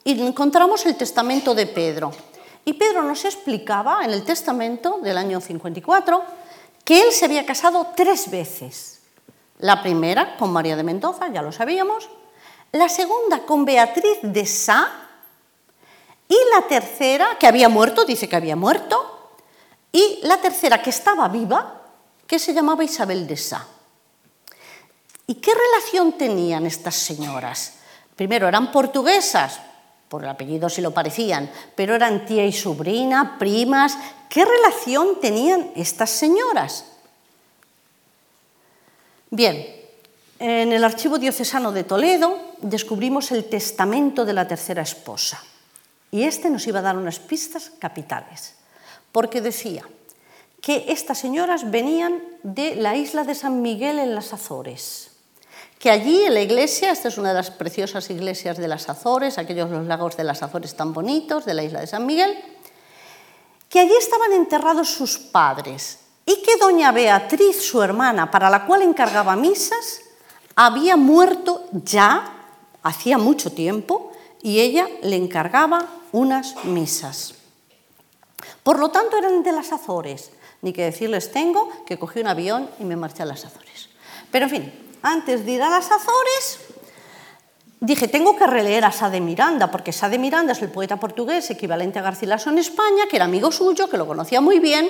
[0.03, 2.11] y encontramos el testamento de Pedro.
[2.65, 6.23] Y Pedro nos explicaba en el testamento del año 54
[6.83, 8.99] que él se había casado tres veces.
[9.59, 12.09] La primera con María de Mendoza, ya lo sabíamos,
[12.73, 14.89] la segunda con Beatriz de Sá,
[16.27, 19.29] y la tercera, que había muerto, dice que había muerto,
[19.89, 21.82] y la tercera, que estaba viva,
[22.27, 23.67] que se llamaba Isabel de Sá.
[25.27, 27.75] ¿Y qué relación tenían estas señoras?
[28.15, 29.59] Primero, eran portuguesas,
[30.09, 33.97] por el apellido si lo parecían, pero eran tía y sobrina, primas.
[34.29, 36.85] ¿Qué relación tenían estas señoras?
[39.31, 39.65] Bien,
[40.37, 45.41] en el Archivo Diocesano de Toledo descubrimos el testamento de la tercera esposa.
[46.11, 48.53] Y este nos iba a dar unas pistas capitales,
[49.11, 49.83] porque decía
[50.63, 55.11] que estas señoras venían de la isla de San Miguel en las Azores
[55.83, 59.37] que allí en la iglesia, esta es una de las preciosas iglesias de las Azores,
[59.37, 62.41] aquellos los lagos de las Azores tan bonitos, de la isla de San Miguel,
[63.67, 68.81] que allí estaban enterrados sus padres y que doña Beatriz, su hermana, para la cual
[68.81, 69.99] encargaba misas,
[70.55, 72.31] había muerto ya
[72.81, 77.33] hacía mucho tiempo y ella le encargaba unas misas.
[78.63, 80.31] Por lo tanto, eran de las Azores.
[80.63, 83.89] Ni que decirles tengo que cogí un avión y me marché a las Azores.
[84.31, 84.73] Pero en fin,
[85.03, 86.59] antes de ir a las Azores,
[87.81, 90.97] dije, tengo que releer a Sá de Miranda, porque Sá de Miranda es el poeta
[90.97, 94.89] portugués equivalente a Garcilaso en España, que era amigo suyo, que lo conocía muy bien,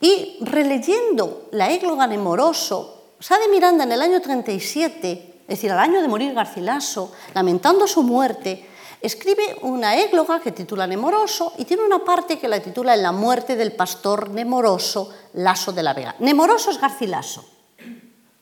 [0.00, 5.72] y releyendo la égloga de Moroso, Sá de Miranda en el año 37, es decir,
[5.72, 8.69] al año de morir Garcilaso, lamentando su muerte,
[9.00, 13.12] escribe una égloga que titula Nemoroso y tiene una parte que la titula En la
[13.12, 16.14] muerte del pastor Nemoroso, Laso de la Vega.
[16.18, 17.44] Nemoroso es Garcilaso.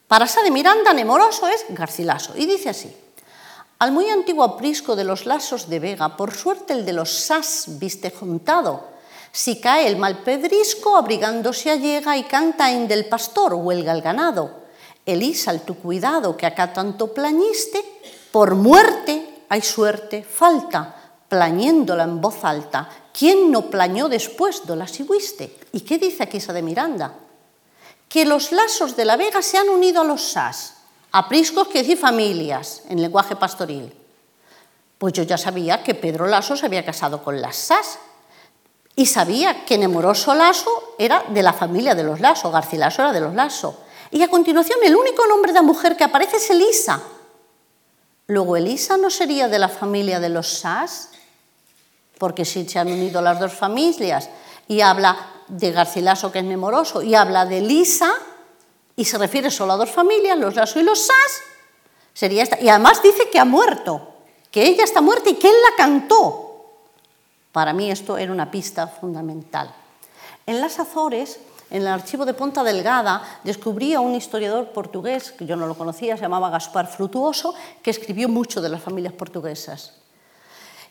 [0.07, 2.33] Para Sá de Miranda, Nemoroso es Garcilaso.
[2.37, 2.95] Y dice así,
[3.79, 7.79] al muy antiguo aprisco de los lasos de Vega, por suerte el de los sas
[7.79, 8.89] viste juntado.
[9.31, 14.51] Si cae el mal pedrisco, abrigándose allega y canta en del pastor, huelga el ganado.
[15.07, 17.85] Elisa, al tu cuidado, que acá tanto plañiste,
[18.33, 20.95] por muerte hay suerte, falta,
[21.29, 22.89] plañéndola en voz alta.
[23.13, 25.57] ¿Quién no plañó después do la huiste?
[25.73, 27.29] ¿Y qué dice aquí esa de Miranda?
[28.09, 30.75] que los lasos de la Vega se han unido a los sas,
[31.13, 33.95] apriscos que decir familias en lenguaje pastoril.
[34.97, 37.99] Pues yo ya sabía que Pedro Lasso se había casado con las sas
[38.97, 43.21] y sabía que Nemoroso Lasso era de la familia de los Lasso, Garcilaso era de
[43.21, 43.79] los Lasso.
[44.11, 47.01] Y a continuación el único nombre de mujer que aparece es Elisa.
[48.29, 51.09] Luego Elisa no sería de la familia de los Sas,
[52.19, 54.29] porque si se han unido las dos familias
[54.69, 55.17] y habla
[55.49, 58.13] de Garcilaso, que es memoroso, y habla de Lisa,
[58.97, 61.41] y se refiere solo a dos familias, los Lasso y los Sas,
[62.13, 62.61] sería esta.
[62.61, 64.17] Y además dice que ha muerto,
[64.51, 66.67] que ella está muerta y que él la cantó.
[67.53, 69.75] Para mí esto era una pista fundamental.
[70.45, 71.41] En las Azores
[71.71, 75.77] en el archivo de Ponta Delgada, descubrí a un historiador portugués, que yo no lo
[75.77, 79.95] conocía, se llamaba Gaspar Frutuoso, que escribió mucho de las familias portuguesas.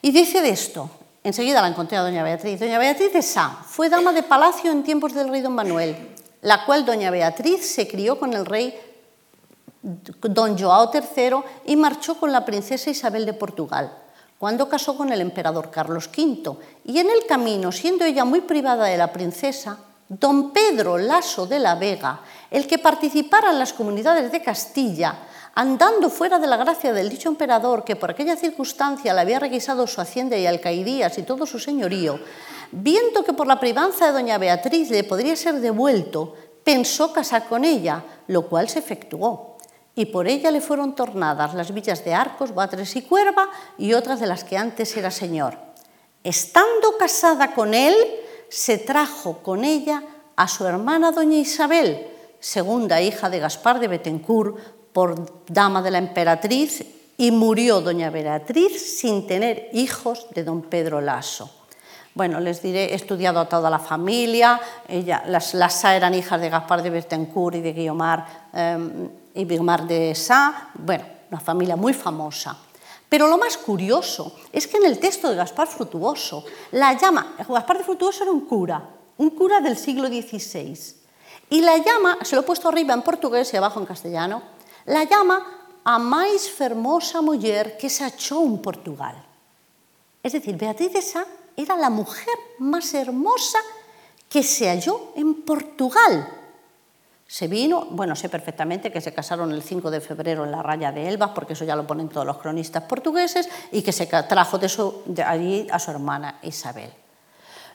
[0.01, 0.89] Y dice de esto,
[1.23, 2.59] enseguida la encontré a doña Beatriz.
[2.59, 6.65] Doña Beatriz de Sá fue dama de palacio en tiempos del rey don Manuel, la
[6.65, 8.77] cual doña Beatriz se crió con el rey
[9.81, 13.91] don Joao III y marchó con la princesa Isabel de Portugal
[14.37, 16.57] cuando casó con el emperador Carlos V.
[16.85, 19.79] Y en el camino, siendo ella muy privada de la princesa,
[20.09, 25.19] don Pedro Laso de la Vega, el que participara en las comunidades de Castilla,
[25.55, 29.87] andando fuera de la gracia del dicho emperador, que por aquella circunstancia le había requisado
[29.87, 32.19] su hacienda y alcaidías y todo su señorío,
[32.71, 37.65] viendo que por la privanza de doña Beatriz le podría ser devuelto, pensó casar con
[37.65, 39.57] ella, lo cual se efectuó
[39.97, 43.49] y por ella le fueron tornadas las villas de Arcos, Batres y Cuerva
[43.79, 45.57] y otras de las que antes era señor.
[46.23, 47.95] Estando casada con él,
[48.49, 50.03] se trajo con ella
[50.35, 52.07] a su hermana doña Isabel,
[52.39, 54.57] segunda hija de Gaspar de Betancourt,
[54.93, 56.85] por dama de la emperatriz,
[57.17, 61.49] y murió doña Beatriz sin tener hijos de don Pedro Lasso.
[62.13, 66.49] Bueno, les diré, he estudiado a toda la familia, ella, las, las eran hijas de
[66.49, 68.49] Gaspar de Betancourt y de Guiomar.
[68.53, 72.57] Eh, y Bigmar de Sá, bueno, una familia muy famosa.
[73.09, 77.77] Pero lo más curioso es que en el texto de Gaspar Frutuoso la llama, Gaspar
[77.77, 78.83] de Frutuoso era un cura,
[79.17, 80.77] un cura del siglo XVI,
[81.49, 84.41] y la llama, se lo he puesto arriba en portugués y abajo en castellano,
[84.85, 89.15] la llama a máis fermosa mujer que se achó en Portugal.
[90.19, 91.23] Es decir, Beatriz de Sá
[91.55, 93.59] era la mujer más hermosa
[94.27, 96.36] que se halló en Portugal.
[97.27, 100.93] Se vino, bueno, sé perfectamente que se casaron el 5 de febrero en la raya
[100.93, 104.57] de Elba, porque eso ya lo ponen todos los cronistas portugueses, y que se trajo
[104.57, 104.71] de,
[105.05, 106.89] de allí a su hermana Isabel.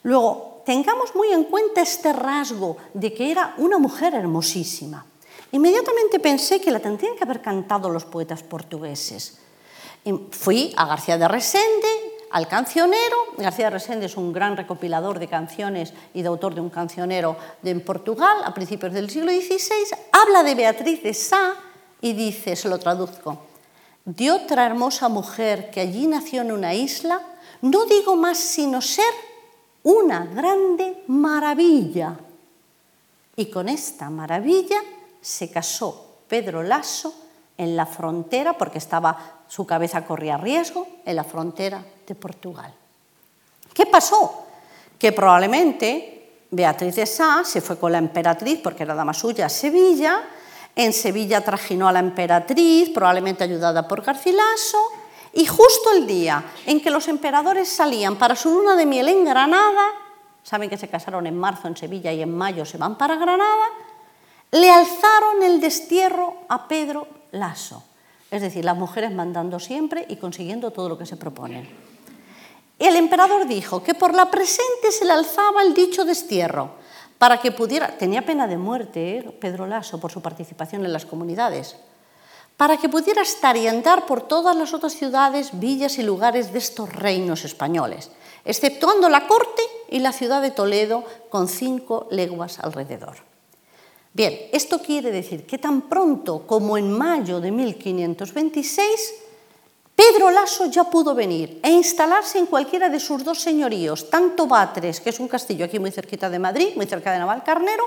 [0.04, 5.04] Luego, tengamos muy en cuenta este rasgo de que era una mujer hermosísima.
[5.52, 9.38] Inmediatamente pensé que la tendrían que haber cantado los poetas portugueses.
[10.30, 13.16] Fui a García de Resende, al cancionero.
[13.36, 17.80] García Resende es un gran recopilador de canciones y de autor de un cancionero en
[17.82, 19.96] Portugal a principios del siglo XVI.
[20.10, 21.54] Habla de Beatriz de Sá
[22.00, 23.38] y dice, se lo traduzco,
[24.04, 27.20] de otra hermosa mujer que allí nació en una isla,
[27.60, 29.14] no digo más sino ser
[29.84, 32.18] una grande maravilla.
[33.36, 34.80] Y con esta maravilla
[35.20, 37.14] se casó Pedro Lasso
[37.56, 42.72] en la frontera, porque estaba, su cabeza corría riesgo, en la frontera de Portugal.
[43.74, 44.46] ¿Qué pasó?
[44.98, 49.48] Que probablemente Beatriz de Sá se fue con la emperatriz, porque era dama suya, a
[49.50, 50.22] Sevilla,
[50.74, 54.78] en Sevilla trajinó a la emperatriz, probablemente ayudada por Garcilaso,
[55.34, 59.22] y justo el día en que los emperadores salían para su luna de miel en
[59.22, 59.86] Granada,
[60.42, 63.66] saben que se casaron en marzo en Sevilla y en mayo se van para Granada,
[64.50, 67.82] le alzaron el destierro a Pedro Lasso.
[68.32, 71.68] Es decir, las mujeres mandando siempre y consiguiendo todo lo que se proponen.
[72.78, 76.70] El emperador dijo que por la presente se le alzaba el dicho destierro
[77.18, 79.38] para que pudiera, tenía pena de muerte ¿eh?
[79.38, 81.76] Pedro Lasso por su participación en las comunidades,
[82.56, 86.58] para que pudiera estar y andar por todas las otras ciudades, villas y lugares de
[86.58, 88.10] estos reinos españoles,
[88.46, 93.31] exceptuando la corte y la ciudad de Toledo con cinco leguas alrededor.
[94.14, 99.14] Bien, esto quiere decir que tan pronto como en mayo de 1526,
[99.96, 105.00] Pedro Lasso ya pudo venir e instalarse en cualquiera de sus dos señoríos, tanto Batres,
[105.00, 107.84] que es un castillo aquí muy cerquita de Madrid, muy cerca de Navalcarnero,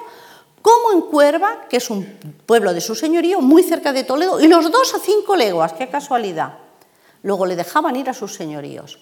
[0.63, 2.17] como en Cuerva, que es un
[2.47, 5.89] pueblo de su señorío, muy cerca de Toledo, y los dos a cinco leguas, qué
[5.89, 6.57] casualidad.
[7.21, 8.97] Luego le dejaban ir a sus señoríos.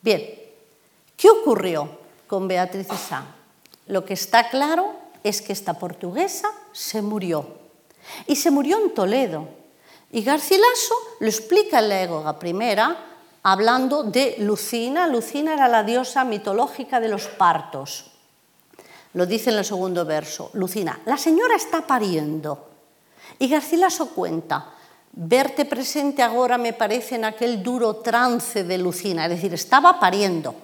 [0.00, 0.24] Bien,
[1.18, 3.24] ¿qué ocurrió con Beatriz de Sá?
[3.88, 7.48] Lo que está claro es que esta portuguesa se murió.
[8.26, 9.48] Y se murió en Toledo.
[10.12, 12.96] Y Garcilaso lo explica en la Égoga primera,
[13.42, 15.08] hablando de Lucina.
[15.08, 18.12] Lucina era la diosa mitológica de los partos.
[19.14, 20.50] Lo dice en el segundo verso.
[20.52, 22.68] Lucina, la señora está pariendo.
[23.38, 24.74] Y Garcilaso cuenta,
[25.12, 30.54] verte presente ahora me parece en aquel duro trance de Lucina, es decir, estaba pariendo.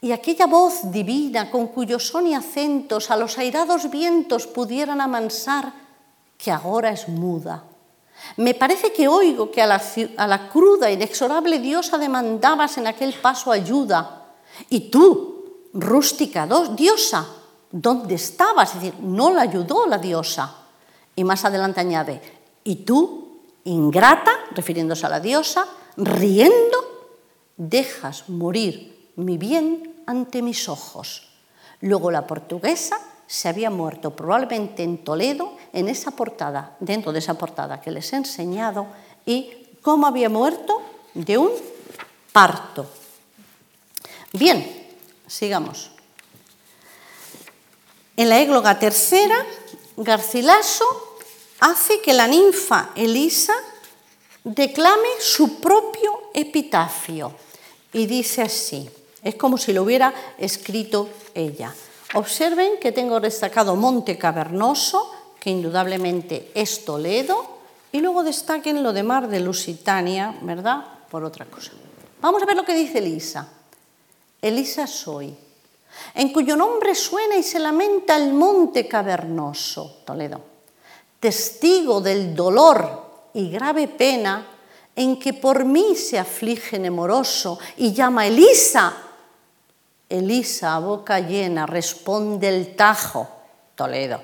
[0.00, 5.72] Y aquella voz divina con cuyos son y acentos a los airados vientos pudieran amansar,
[6.36, 7.64] que ahora es muda.
[8.36, 9.82] Me parece que oigo que a la,
[10.16, 14.26] a la cruda, inexorable diosa demandabas en aquel paso ayuda.
[14.70, 16.46] Y tú, rústica
[16.76, 17.26] diosa,
[17.70, 18.74] ¿dónde estabas?
[18.74, 20.54] Es decir, no la ayudó la diosa.
[21.16, 22.22] Y más adelante añade,
[22.62, 27.10] y tú, ingrata, refiriéndose a la diosa, riendo,
[27.56, 31.28] dejas morir mi bien ante mis ojos.
[31.80, 37.34] Luego la portuguesa se había muerto probablemente en Toledo, en esa portada, dentro de esa
[37.34, 38.86] portada que les he enseñado,
[39.26, 39.50] y
[39.82, 40.80] cómo había muerto
[41.14, 41.50] de un
[42.32, 42.86] parto.
[44.32, 44.88] Bien,
[45.26, 45.90] sigamos.
[48.16, 49.44] En la égloga tercera,
[49.96, 50.84] Garcilaso
[51.60, 53.54] hace que la ninfa Elisa
[54.44, 57.32] declame su propio epitafio
[57.92, 58.88] y dice así,
[59.22, 61.74] es como si lo hubiera escrito ella.
[62.14, 67.58] Observen que tengo destacado Monte Cavernoso, que indudablemente es Toledo,
[67.92, 70.84] y luego destaquen lo de Mar de Lusitania, ¿verdad?
[71.10, 71.72] Por otra cosa.
[72.20, 73.48] Vamos a ver lo que dice Elisa.
[74.40, 75.34] Elisa soy,
[76.14, 80.40] en cuyo nombre suena y se lamenta el Monte Cavernoso, Toledo,
[81.18, 84.46] testigo del dolor y grave pena
[84.94, 89.07] en que por mí se aflige nemoroso y llama Elisa.
[90.08, 93.28] Elisa, a boca llena, responde el Tajo,
[93.74, 94.20] Toledo,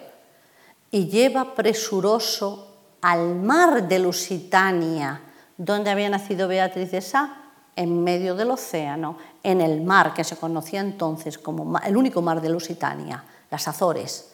[0.91, 2.69] y lleva presuroso
[3.03, 5.21] al mar de Lusitania,
[5.57, 7.41] donde había nacido Beatriz de Sá,
[7.77, 12.41] en medio del océano, en el mar que se conocía entonces como el único mar
[12.41, 14.31] de Lusitania, las Azores.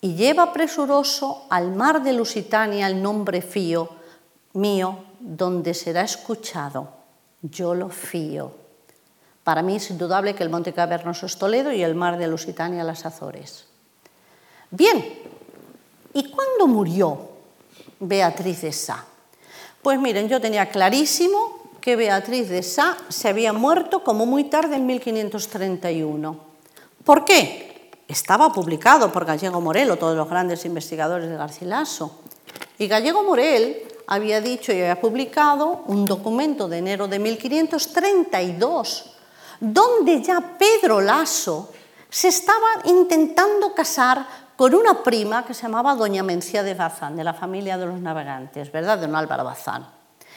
[0.00, 3.88] Y lleva presuroso al mar de Lusitania el nombre fío
[4.52, 6.88] mío, donde será escuchado.
[7.42, 8.63] Yo lo fío.
[9.44, 12.82] Para mí es indudable que el Monte Cavernoso es Toledo y el mar de Lusitania
[12.82, 13.66] las Azores.
[14.70, 15.20] Bien,
[16.14, 17.28] ¿y cuándo murió
[18.00, 19.04] Beatriz de Sá?
[19.82, 24.76] Pues miren, yo tenía clarísimo que Beatriz de Sá se había muerto como muy tarde
[24.76, 26.38] en 1531.
[27.04, 27.90] ¿Por qué?
[28.08, 32.22] Estaba publicado por Gallego Morel o todos los grandes investigadores de Garcilaso.
[32.78, 39.13] Y Gallego Morel había dicho y había publicado un documento de enero de 1532,
[39.72, 41.72] donde ya Pedro Lasso
[42.10, 47.24] se estaba intentando casar con una prima que se llamaba Doña Mencía de Bazán, de
[47.24, 48.98] la familia de los navegantes, ¿verdad?
[48.98, 49.88] De don Álvaro Bazán,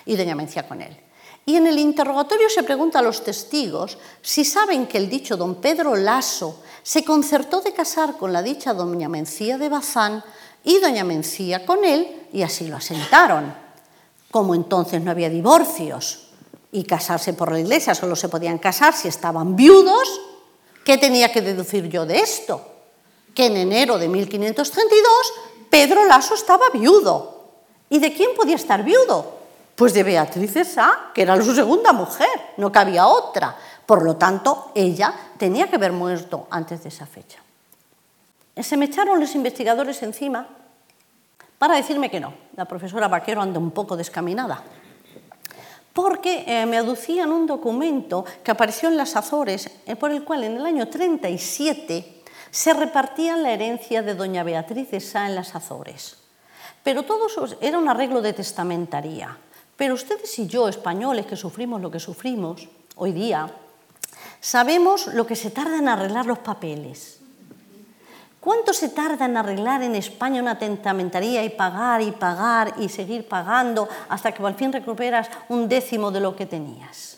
[0.05, 0.97] y Doña Mencía con él.
[1.45, 5.55] Y en el interrogatorio se pregunta a los testigos si saben que el dicho don
[5.55, 10.23] Pedro Lasso se concertó de casar con la dicha doña Mencía de Bazán
[10.63, 13.53] y doña Mencía con él y así lo asentaron.
[14.29, 16.26] Como entonces no había divorcios
[16.71, 20.21] y casarse por la iglesia solo se podían casar si estaban viudos,
[20.83, 22.61] ¿qué tenía que deducir yo de esto?
[23.33, 25.33] Que en enero de 1532
[25.69, 27.37] Pedro Lasso estaba viudo.
[27.89, 29.37] ¿Y de quién podía estar viudo?
[29.75, 33.55] Pues de Beatriz Sá, que era su segunda mujer, no cabía otra.
[33.85, 37.39] Por lo tanto, ella tenía que haber muerto antes de esa fecha.
[38.57, 40.47] Se me echaron los investigadores encima
[41.57, 44.63] para decirme que no, la profesora Vaquero anda un poco descaminada,
[45.97, 50.43] porque eh, me aducían un documento que apareció en las Azores, eh, por el cual
[50.43, 52.21] en el año 37
[52.51, 56.17] se repartía la herencia de doña Beatriz de Sá en las Azores.
[56.83, 59.39] Pero todo eso era un arreglo de testamentaría.
[59.75, 63.49] Pero ustedes y yo, españoles que sufrimos lo que sufrimos hoy día,
[64.39, 67.21] sabemos lo que se tarda en arreglar los papeles.
[68.47, 73.27] ¿Cuánto se tarda en arreglar en España una testamentaría y pagar y pagar y seguir
[73.27, 77.17] pagando hasta que al fin recuperas un décimo de lo que tenías?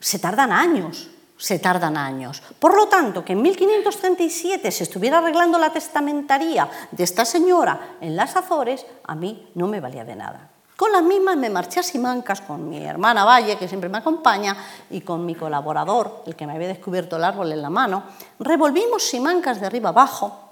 [0.00, 2.42] Se tardan años, se tardan años.
[2.58, 8.16] Por lo tanto, que en 1537 se estuviera arreglando la testamentaría de esta señora en
[8.16, 10.55] las Azores, a mí no me valía de nada.
[10.76, 14.54] Con las mismas me marché a Simancas con mi hermana Valle, que siempre me acompaña,
[14.90, 18.02] y con mi colaborador, el que me había descubierto el árbol en la mano.
[18.38, 20.50] Revolvimos Simancas de arriba abajo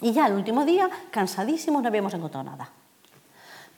[0.00, 2.70] y ya el último día, cansadísimos, no habíamos encontrado nada.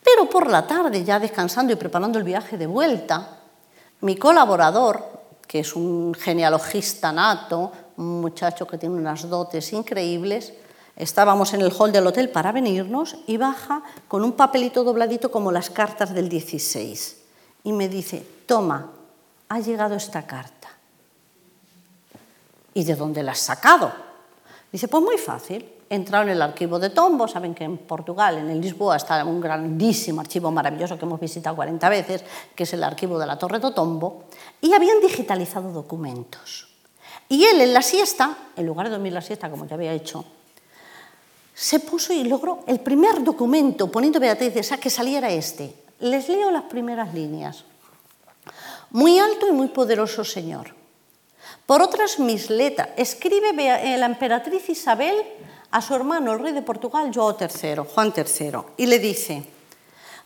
[0.05, 3.39] Pero por la tarde, ya descansando y preparando el viaje de vuelta,
[4.03, 5.03] mi colaborador,
[5.49, 10.53] que es un genealogista nato, un muchacho que tiene unas dotes increíbles,
[10.97, 15.53] Estábamos en el hall del hotel para venirnos y baja con un papelito dobladito como
[15.53, 17.23] las cartas del 16
[17.65, 18.93] y me dice, toma,
[19.49, 20.69] ha llegado esta carta.
[22.73, 23.93] ¿Y de dónde la has sacado?
[24.73, 25.73] Dice, pues muy fácil.
[25.89, 29.41] Entraron en el archivo de Tombo, saben que en Portugal, en el Lisboa, está un
[29.41, 32.25] grandísimo archivo maravilloso que hemos visitado 40 veces,
[32.55, 34.25] que es el archivo de la Torre de Tombo,
[34.61, 36.69] y habían digitalizado documentos.
[37.29, 40.25] Y él en la siesta, en lugar de dormir la siesta como ya había hecho,
[41.57, 45.73] se puso y logró el primer documento poniendo Beatriz de Sá que saliera este.
[46.01, 47.65] Les leo las primeras líneas.
[48.91, 50.75] Muy alto y muy poderoso Señor.
[51.65, 55.17] Por otras mis letras, escribe eh, la emperatriz Isabel
[55.71, 59.43] a su hermano, el rey de Portugal, Joao III, Juan III, y le dice,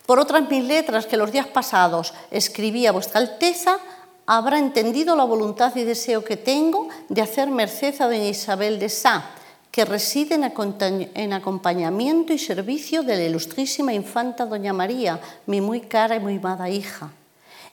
[0.06, 3.78] por otras mis letras que los días pasados escribí a vuestra Alteza,
[4.26, 8.88] habrá entendido la voluntad y deseo que tengo de hacer merced a doña Isabel de
[8.88, 9.30] Sá,
[9.70, 16.16] que reside en acompañamiento y servicio de la ilustrísima infanta Doña María, mi muy cara
[16.16, 17.12] y muy amada hija.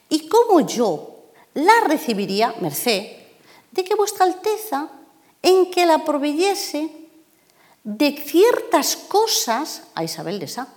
[0.09, 1.17] Y cómo yo
[1.55, 3.03] la recibiría, merced,
[3.71, 4.89] de que vuestra Alteza
[5.41, 6.89] en que la proveyese
[7.83, 10.67] de ciertas cosas a Isabel de Sá,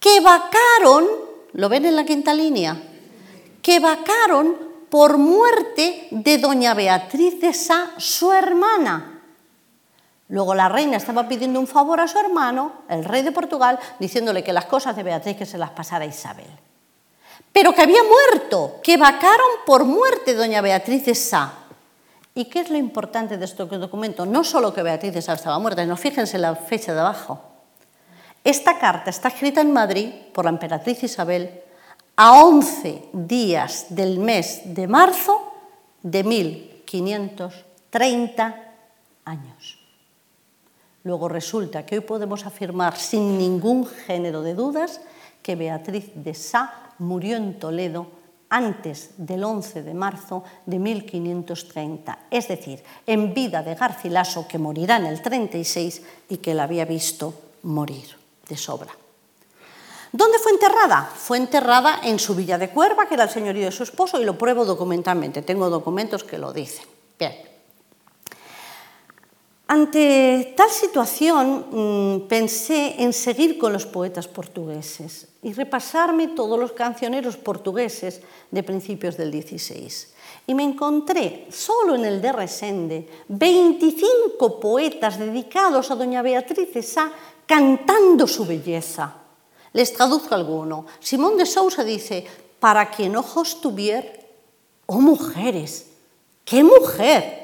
[0.00, 1.06] que vacaron,
[1.52, 2.80] lo ven en la quinta línea,
[3.60, 4.56] que vacaron
[4.88, 9.13] por muerte de doña Beatriz de Sá, su hermana.
[10.28, 14.42] Luego la reina estaba pidiendo un favor a su hermano, el rey de Portugal, diciéndole
[14.42, 16.48] que las cosas de Beatriz que se las pasara a Isabel.
[17.52, 21.52] Pero que había muerto, que vacaron por muerte doña Beatriz de Sá.
[22.34, 24.26] ¿Y qué es lo importante de este documento?
[24.26, 27.40] No solo que Beatriz de Sá estaba muerta, sino fíjense la fecha de abajo.
[28.42, 31.60] Esta carta está escrita en Madrid por la emperatriz Isabel
[32.16, 35.52] a 11 días del mes de marzo
[36.02, 38.56] de 1530
[39.24, 39.83] años.
[41.04, 45.00] Luego resulta que hoy podemos afirmar sin ningún género de dudas
[45.42, 48.06] que Beatriz de Sá murió en Toledo
[48.48, 54.96] antes del 11 de marzo de 1530, es decir, en vida de Garcilaso, que morirá
[54.96, 57.34] en el 36 y que la había visto
[57.64, 58.16] morir
[58.48, 58.96] de sobra.
[60.12, 61.02] ¿Dónde fue enterrada?
[61.02, 64.24] Fue enterrada en su villa de Cuerva, que era el señorío de su esposo, y
[64.24, 65.42] lo pruebo documentalmente.
[65.42, 66.86] Tengo documentos que lo dicen.
[67.18, 67.34] Bien,
[69.66, 76.72] ante tal situación mm, pensé en seguir con los poetas portugueses y repasarme todos los
[76.72, 79.88] cancioneros portugueses de principios del XVI.
[80.46, 86.82] Y me encontré solo en el de Resende 25 poetas dedicados a doña Beatriz de
[86.82, 87.10] Sá
[87.46, 89.16] cantando su belleza.
[89.72, 90.86] Les traduzco alguno.
[91.00, 92.26] Simón de Sousa dice,
[92.60, 94.28] para quien ojos tuvier,
[94.86, 95.88] oh mujeres,
[96.44, 97.43] qué mujer,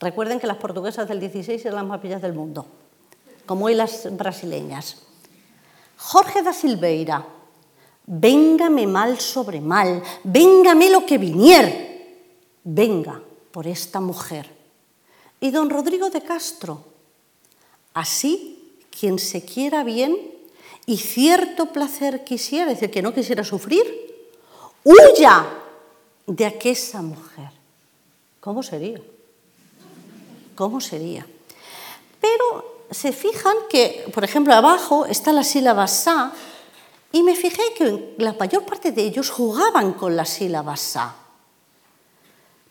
[0.00, 2.66] Recuerden que las portuguesas del 16 eran las más bellas del mundo,
[3.44, 4.96] como hoy las brasileñas.
[5.98, 7.26] Jorge da Silveira,
[8.06, 12.24] véngame mal sobre mal, véngame lo que vinier,
[12.64, 13.20] venga
[13.52, 14.48] por esta mujer.
[15.38, 16.82] Y don Rodrigo de Castro,
[17.92, 20.16] así quien se quiera bien
[20.86, 23.84] y cierto placer quisiera, es decir, que no quisiera sufrir,
[24.82, 25.46] huya
[26.26, 27.50] de aquella mujer.
[28.40, 28.98] ¿Cómo sería?
[30.60, 31.24] Cómo sería.
[32.20, 36.32] Pero se fijan que, por ejemplo, abajo está la sílaba sa,
[37.12, 41.16] y me fijé que la mayor parte de ellos jugaban con la sílaba sa.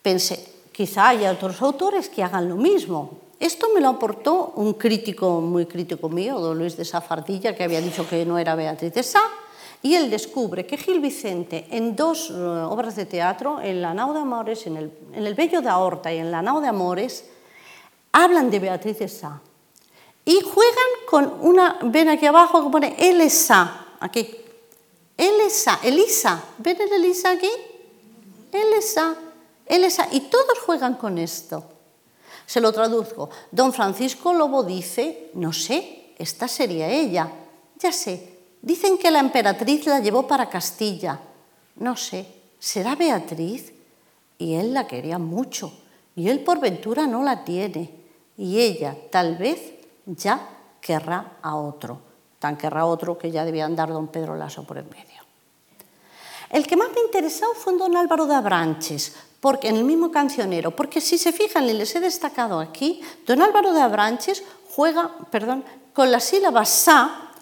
[0.04, 3.18] Pensé, quizá haya otros autores que hagan lo mismo.
[3.40, 7.82] Esto me lo aportó un crítico muy crítico mío, don Luis de Safardilla, que había
[7.82, 9.24] dicho que no era Beatriz de Sá,
[9.82, 14.14] y él descubre que Gil Vicente, en dos eh, obras de teatro, en La Nau
[14.14, 17.26] de Amores, en el, en el Bello de Ahorta y en La Nau de Amores,
[18.12, 19.10] hablan de Beatriz de
[20.26, 24.30] y juegan con una, ven aquí abajo que pone Elisa, aquí,
[25.18, 27.50] Elisa, Elisa, ¿ven el Elisa aquí?
[28.52, 29.16] Elisa,
[29.66, 31.64] Elisa, y todos juegan con esto.
[32.46, 33.30] Se lo traduzco.
[33.52, 37.32] Don Francisco Lobo dice, no sé, esta sería ella.
[37.78, 41.20] Ya sé, dicen que la emperatriz la llevó para Castilla.
[41.76, 42.26] No sé,
[42.60, 43.74] ¿será Beatriz?
[44.38, 45.74] Y él la quería mucho,
[46.16, 47.99] y él por ventura no la tiene
[48.40, 49.74] y ella tal vez
[50.06, 50.40] ya
[50.80, 52.00] querrá a otro.
[52.40, 55.20] Tan querrá otro que ya debía andar don Pedro Lasso por el medio.
[56.50, 60.74] El que más me interesó fue don Álvaro de Abranches, porque en el mismo cancionero,
[60.74, 64.42] porque si se fijan, y les he destacado aquí, don Álvaro de Abranches
[64.74, 67.34] juega, perdón, con la sílaba sa,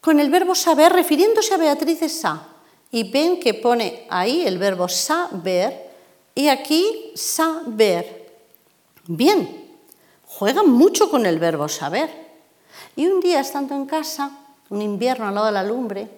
[0.00, 2.46] con el verbo saber, refiriéndose a Beatriz de Sa.
[2.92, 5.90] Y ven que pone ahí el verbo saber
[6.36, 8.30] y aquí saber.
[9.06, 9.63] Bien,
[10.38, 12.10] juegan mucho con el verbo saber.
[12.96, 14.30] Y un día, estando en casa,
[14.70, 16.08] un invierno al lado de la lumbre,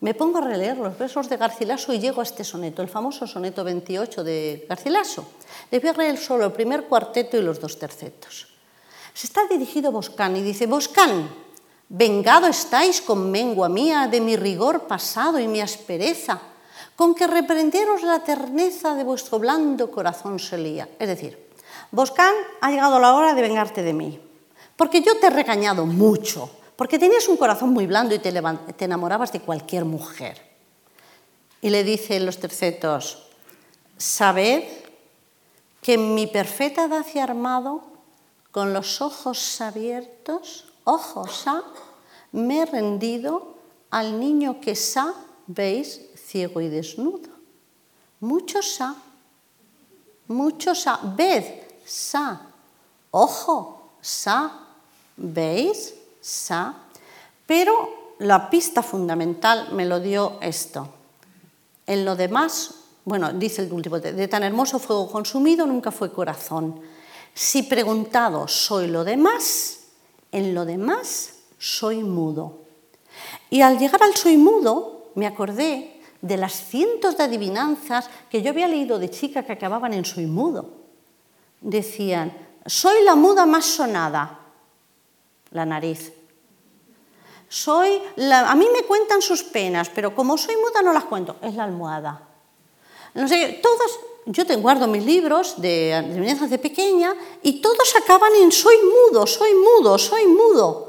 [0.00, 3.26] me pongo a releer los versos de Garcilaso y llego a este soneto, el famoso
[3.26, 5.26] soneto 28 de Garcilaso.
[5.70, 8.48] Le voy a leer solo el primer cuarteto y los dos tercetos.
[9.12, 11.28] Se está dirigido a Boscán y dice, Boscán,
[11.88, 16.40] vengado estáis con mengua mía de mi rigor pasado y mi aspereza,
[16.94, 20.88] con que reprenderos la terneza de vuestro blando corazón solía.
[20.98, 21.47] Es decir,
[21.90, 24.20] Boscán, ha llegado la hora de vengarte de mí,
[24.76, 28.28] porque yo te he regañado mucho, porque tenías un corazón muy blando y te,
[28.84, 30.40] enamorabas de cualquier mujer.
[31.60, 33.26] Y le dice los tercetos,
[33.96, 34.64] sabed
[35.80, 37.82] que en mi perfecta dacia armado,
[38.50, 41.64] con los ojos abiertos, ojos a,
[42.32, 43.54] me he rendido
[43.90, 45.14] al niño que sa,
[45.46, 47.30] veis, ciego y desnudo.
[48.20, 48.96] Muchos sa,
[50.28, 52.42] muchos sa, ved, sa,
[53.10, 54.68] ojo, sa,
[55.18, 55.94] ¿Veis?
[56.20, 56.74] Sa.
[57.44, 60.88] Pero la pista fundamental me lo dio esto.
[61.86, 62.74] En lo demás,
[63.04, 66.80] bueno, dice el último, de tan hermoso fuego consumido nunca fue corazón.
[67.34, 69.80] Si preguntado soy lo demás,
[70.30, 72.60] en lo demás soy mudo.
[73.50, 78.50] Y al llegar al soy mudo, me acordé de las cientos de adivinanzas que yo
[78.50, 80.77] había leído de chica que acababan en soy mudo.
[81.60, 82.36] Decían,
[82.66, 84.40] soy la muda más sonada,
[85.50, 86.12] la nariz.
[87.48, 91.54] Soy a mí me cuentan sus penas, pero como soy muda no las cuento, es
[91.54, 92.28] la almohada.
[93.14, 93.90] No sé, todas,
[94.26, 99.26] yo te guardo mis libros de adivinanzas de pequeña y todos acaban en soy mudo,
[99.26, 100.88] soy mudo, soy mudo.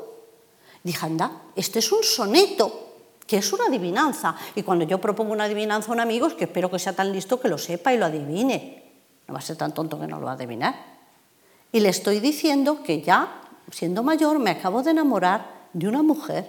[0.84, 2.88] Dije, anda, este es un soneto,
[3.26, 4.36] que es una adivinanza.
[4.56, 7.12] Y cuando yo propongo una adivinanza a un amigo, es que espero que sea tan
[7.12, 8.79] listo que lo sepa y lo adivine.
[9.30, 10.74] No va a ser tan tonto que no lo va a adivinar.
[11.72, 16.48] Y le estoy diciendo que ya, siendo mayor, me acabo de enamorar de una mujer.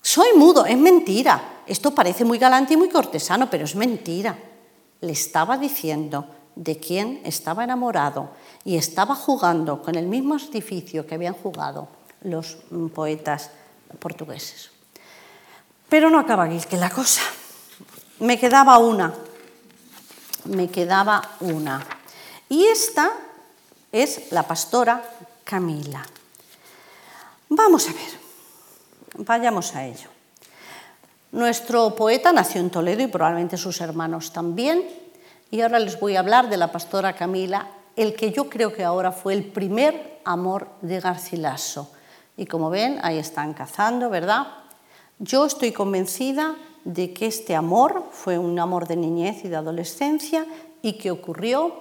[0.00, 1.62] Soy mudo, es mentira.
[1.66, 4.38] Esto parece muy galante y muy cortesano, pero es mentira.
[5.00, 8.30] Le estaba diciendo de quién estaba enamorado
[8.62, 11.88] y estaba jugando con el mismo artificio que habían jugado
[12.22, 12.58] los
[12.94, 13.50] poetas
[13.98, 14.70] portugueses.
[15.88, 17.22] Pero no acaba aquí que la cosa.
[18.20, 19.25] Me quedaba una.
[20.48, 21.84] Me quedaba una.
[22.48, 23.12] Y esta
[23.92, 25.02] es la pastora
[25.44, 26.04] Camila.
[27.48, 28.26] Vamos a ver.
[29.18, 30.10] Vayamos a ello.
[31.32, 34.84] Nuestro poeta nació en Toledo y probablemente sus hermanos también.
[35.50, 38.84] Y ahora les voy a hablar de la pastora Camila, el que yo creo que
[38.84, 41.92] ahora fue el primer amor de Garcilaso.
[42.36, 44.46] Y como ven, ahí están cazando, ¿verdad?
[45.18, 46.54] Yo estoy convencida
[46.86, 50.46] de que este amor fue un amor de niñez y de adolescencia
[50.82, 51.74] y que ocurrió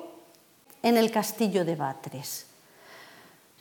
[0.82, 2.48] en el castillo de Batres.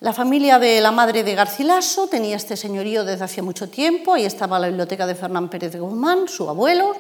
[0.01, 4.24] La familia de la madre de Garcilaso tenía este señorío desde hacía mucho tiempo, ahí
[4.24, 6.97] estaba la biblioteca de Fernán Pérez de Guzmán, su abuelo,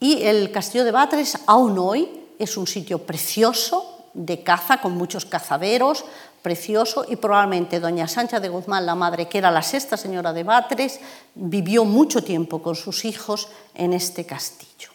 [0.00, 5.26] y el castillo de Batres aún hoy es un sitio precioso de caza con muchos
[5.26, 6.04] cazaderos,
[6.42, 10.44] precioso y probablemente doña Sancha de Guzmán, la madre, que era la sexta señora de
[10.44, 11.00] Batres,
[11.34, 14.90] vivió mucho tiempo con sus hijos en este castillo.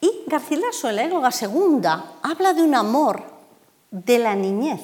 [0.00, 3.22] Y Garcilaso en la Éloga segunda habla de un amor
[3.90, 4.80] de la niñez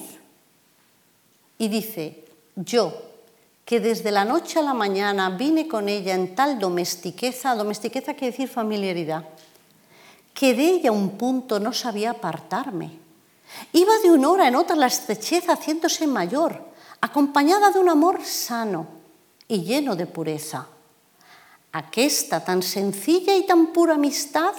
[1.59, 2.93] y dice, yo,
[3.65, 8.31] que desde la noche a la mañana vine con ella en tal domestiqueza, domestiqueza quiere
[8.31, 9.25] decir familiaridad,
[10.33, 13.08] que de ella un punto no sabía apartarme
[13.73, 16.63] Iba de una hora en otra la estrechez haciéndose mayor,
[17.01, 18.87] acompañada de un amor sano
[19.47, 20.67] y lleno de pureza.
[21.73, 24.55] Aquesta tan sencilla y tan pura amistad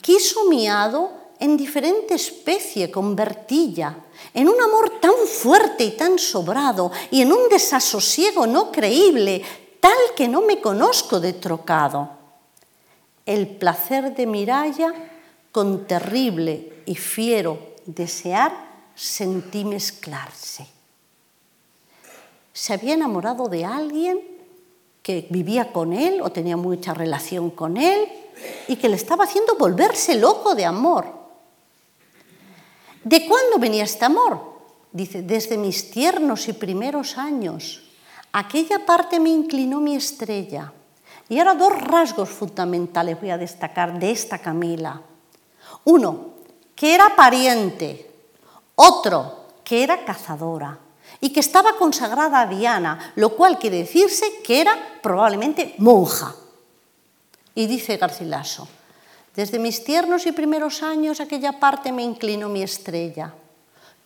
[0.00, 3.94] quiso mi hado en diferente especie convertilla,
[4.32, 9.42] en un amor tan fuerte y tan sobrado, y en un desasosiego no creíble,
[9.80, 12.08] tal que no me conozco de trocado.
[13.26, 14.94] El placer de Miralla,
[15.52, 18.52] con terrible y fiero desear
[18.94, 20.66] sentí mezclarse.
[22.52, 24.20] Se había enamorado de alguien
[25.02, 28.08] que vivía con él o tenía mucha relación con él
[28.66, 31.06] y que le estaba haciendo volverse loco de amor.
[33.04, 34.56] ¿De cuándo venía este amor?
[34.90, 37.90] Dice, desde mis tiernos y primeros años.
[38.32, 40.72] Aquella parte me inclinó mi estrella.
[41.28, 45.02] Y ahora dos rasgos fundamentales voy a destacar de esta Camila.
[45.84, 46.35] Uno,
[46.76, 48.08] que era pariente,
[48.76, 50.78] otro que era cazadora
[51.20, 56.34] y que estaba consagrada a Diana, lo cual quiere decirse que era probablemente monja.
[57.54, 58.68] Y dice Garcilaso,
[59.34, 63.32] desde mis tiernos y primeros años aquella parte me inclinó mi estrella.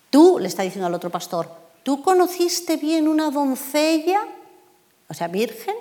[0.08, 1.50] Tú, le está diciendo al otro pastor,
[1.82, 4.20] tú conociste bien una doncella,
[5.08, 5.74] o sea, virgen,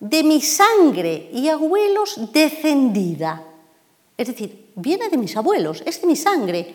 [0.00, 3.42] de mi sangre y abuelos descendida.
[4.16, 6.74] Es decir, viene de mis abuelos, es de mi sangre.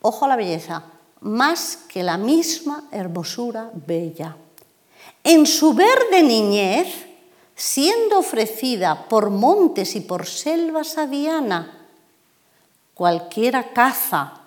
[0.00, 0.84] Ojo a la belleza,
[1.20, 4.36] más que la misma hermosura bella.
[5.22, 7.06] En su verde niñez,
[7.54, 11.86] siendo ofrecida por montes y por selvas a Diana,
[12.94, 14.40] cualquiera caza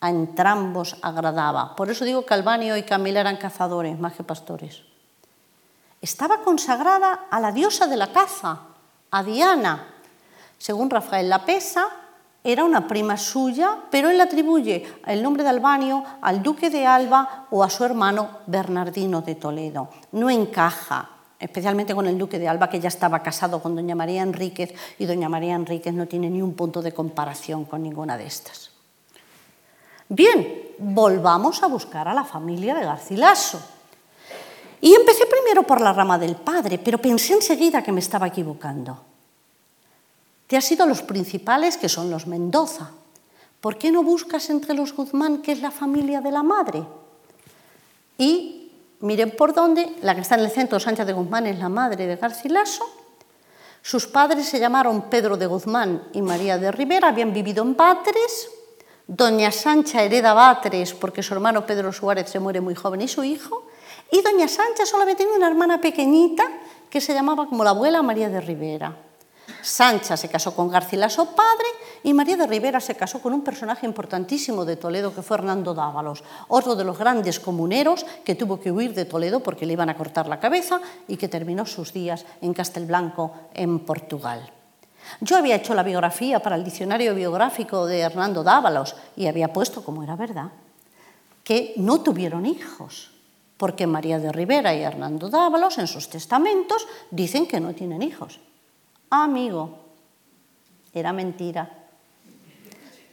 [0.00, 1.76] a entrambos agradaba.
[1.76, 4.82] Por eso digo que Albanio y Camila eran cazadores más que pastores.
[6.00, 8.60] Estaba consagrada a la diosa de la caza,
[9.10, 9.94] a Diana.
[10.58, 11.88] Según Rafael Lapesa,
[12.46, 17.46] era una prima suya, pero él atribuye el nombre de Albanio al duque de Alba
[17.50, 19.88] o a su hermano Bernardino de Toledo.
[20.12, 24.22] No encaja, especialmente con el duque de Alba, que ya estaba casado con doña María
[24.22, 28.26] Enríquez, y doña María Enríquez no tiene ni un punto de comparación con ninguna de
[28.26, 28.70] estas.
[30.08, 33.60] Bien, volvamos a buscar a la familia de Garcilaso.
[34.80, 39.05] Y empecé primero por la rama del padre, pero pensé enseguida que me estaba equivocando.
[40.46, 42.90] Te has ido a los principales, que son los Mendoza.
[43.60, 46.84] ¿Por qué no buscas entre los Guzmán, que es la familia de la madre?
[48.18, 48.70] Y
[49.00, 52.06] miren por dónde, la que está en el centro, Sánchez de Guzmán, es la madre
[52.06, 52.84] de Garcilaso.
[53.82, 58.50] Sus padres se llamaron Pedro de Guzmán y María de Rivera, habían vivido en Batres.
[59.06, 63.22] Doña Sancha hereda Batres porque su hermano Pedro Suárez se muere muy joven y su
[63.22, 63.68] hijo.
[64.10, 66.44] Y doña Sancha solamente tenía una hermana pequeñita
[66.90, 68.96] que se llamaba como la abuela María de Rivera.
[69.66, 71.66] Sancha se casó con Garcilaso padre
[72.04, 75.74] y María de Rivera se casó con un personaje importantísimo de Toledo que fue Hernando
[75.74, 79.90] Dávalos, otro de los grandes comuneros que tuvo que huir de Toledo porque le iban
[79.90, 84.52] a cortar la cabeza y que terminó sus días en Castelblanco, en Portugal.
[85.20, 89.84] Yo había hecho la biografía para el diccionario biográfico de Hernando Dávalos y había puesto,
[89.84, 90.52] como era verdad,
[91.42, 93.10] que no tuvieron hijos,
[93.56, 98.38] porque María de Rivera y Hernando Dávalos en sus testamentos dicen que no tienen hijos.
[99.10, 99.78] Amigo,
[100.92, 101.70] era mentira.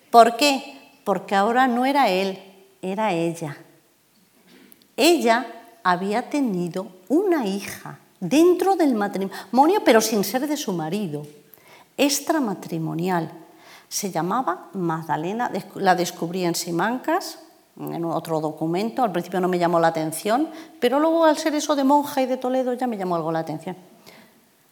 [0.09, 0.99] ¿Por qué?
[1.03, 2.39] Porque ahora no era él,
[2.81, 3.57] era ella.
[4.95, 5.45] Ella
[5.83, 11.25] había tenido una hija dentro del matrimonio, pero sin ser de su marido,
[11.97, 13.31] extramatrimonial.
[13.89, 17.39] Se llamaba Magdalena, la descubrí en Simancas,
[17.79, 21.75] en otro documento, al principio no me llamó la atención, pero luego al ser eso
[21.75, 23.75] de monja y de Toledo ya me llamó algo la atención.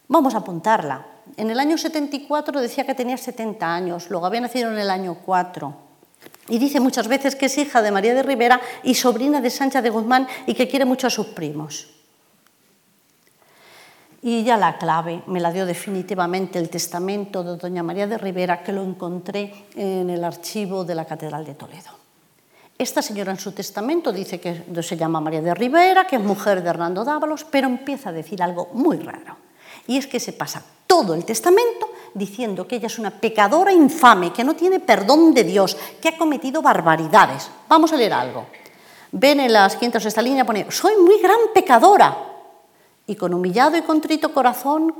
[0.08, 1.06] Vamos a apuntarla.
[1.36, 5.18] En el año 74 decía que tenía 70 años, luego había nacido en el año
[5.24, 5.74] 4.
[6.48, 9.80] Y dice muchas veces que es hija de María de Rivera y sobrina de Sancha
[9.80, 11.88] de Guzmán y que quiere mucho a sus primos.
[14.22, 18.62] Y ya la clave me la dio definitivamente el testamento de doña María de Rivera,
[18.62, 21.90] que lo encontré en el archivo de la Catedral de Toledo.
[22.78, 26.62] Esta señora en su testamento dice que se llama María de Rivera, que es mujer
[26.62, 29.36] de Hernando Dávalos, pero empieza a decir algo muy raro.
[29.86, 34.32] Y es que se pasa todo el testamento diciendo que ella es una pecadora infame,
[34.32, 37.48] que no tiene perdón de Dios, que ha cometido barbaridades.
[37.68, 38.46] Vamos a leer algo.
[39.12, 42.16] Ven en las quintas esta línea, pone, soy muy gran pecadora.
[43.06, 44.94] Y con humillado y contrito corazón,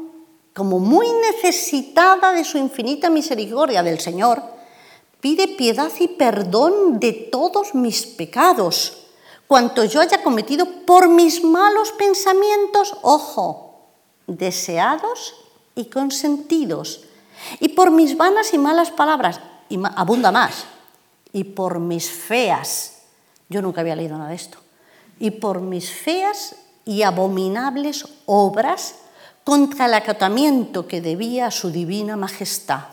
[0.55, 4.43] como muy necesitada de su infinita misericordia del Señor,
[5.21, 9.07] pide piedad y perdón de todos mis pecados,
[9.47, 13.72] cuanto yo haya cometido por mis malos pensamientos, ojo,
[14.27, 15.35] deseados
[15.75, 17.05] y consentidos,
[17.61, 20.65] y por mis vanas y malas palabras, y abunda más,
[21.33, 23.03] y por mis feas,
[23.49, 24.59] yo nunca había leído nada de esto,
[25.19, 28.97] y por mis feas y abominables obras
[29.45, 32.85] contra el acatamiento que debía a su divina majestad,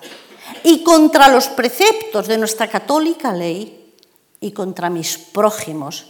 [0.63, 3.79] y contra los preceptos de nuestra católica ley,
[4.41, 6.07] y contra mis prójimos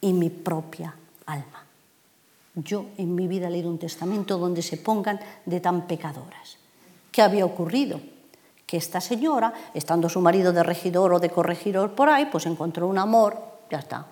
[0.00, 0.94] y mi propia
[1.26, 1.57] alma.
[2.54, 6.56] Yo en mi vida he leído un testamento donde se pongan de tan pecadoras.
[7.12, 8.00] ¿Qué había ocurrido?
[8.66, 12.86] Que esta señora, estando su marido de regidor o de corregidor por ahí, pues encontró
[12.88, 13.38] un amor,
[13.70, 14.06] ya está,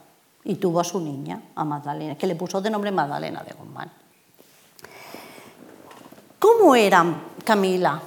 [0.45, 3.91] y tuvo a su niña, a Magdalena, que le puso de nombre Magdalena de Guzmán.
[6.39, 7.05] ¿Cómo era
[7.45, 8.01] Camila?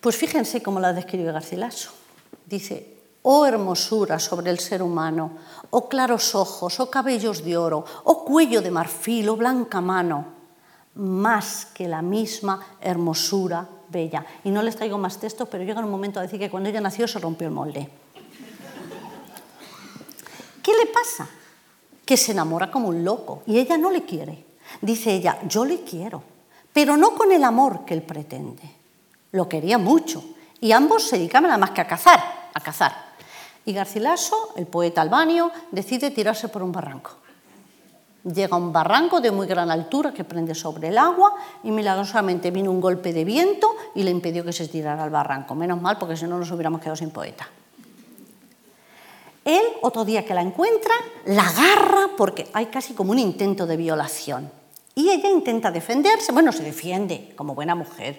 [0.00, 1.90] Pues fíjense cómo la describe Garcilaso.
[2.46, 5.32] Dice, oh hermosura sobre el ser humano,
[5.70, 10.24] oh claros ojos, oh cabellos de oro, oh cuello de marfil, oh blanca mano,
[10.94, 14.24] más que la misma hermosura bella.
[14.44, 16.80] Y no les traigo más textos, pero llega un momento a decir que cuando ella
[16.80, 17.88] nació se rompió el molde.
[20.62, 21.28] ¿Qué le pasa?
[22.04, 24.44] Que se enamora como un loco y ella no le quiere.
[24.82, 26.22] Dice ella, yo le quiero,
[26.72, 28.62] pero no con el amor que él pretende.
[29.32, 30.22] Lo quería mucho
[30.60, 33.07] y ambos se dedicaban nada más que a cazar, a cazar.
[33.68, 37.10] Y Garcilaso, el poeta albanio, decide tirarse por un barranco.
[38.24, 42.50] Llega a un barranco de muy gran altura que prende sobre el agua y milagrosamente
[42.50, 45.54] vino un golpe de viento y le impidió que se tirara al barranco.
[45.54, 47.46] Menos mal porque si no nos hubiéramos quedado sin poeta.
[49.44, 50.94] Él, otro día que la encuentra,
[51.26, 54.50] la agarra porque hay casi como un intento de violación.
[54.94, 58.18] Y ella intenta defenderse, bueno, se defiende como buena mujer.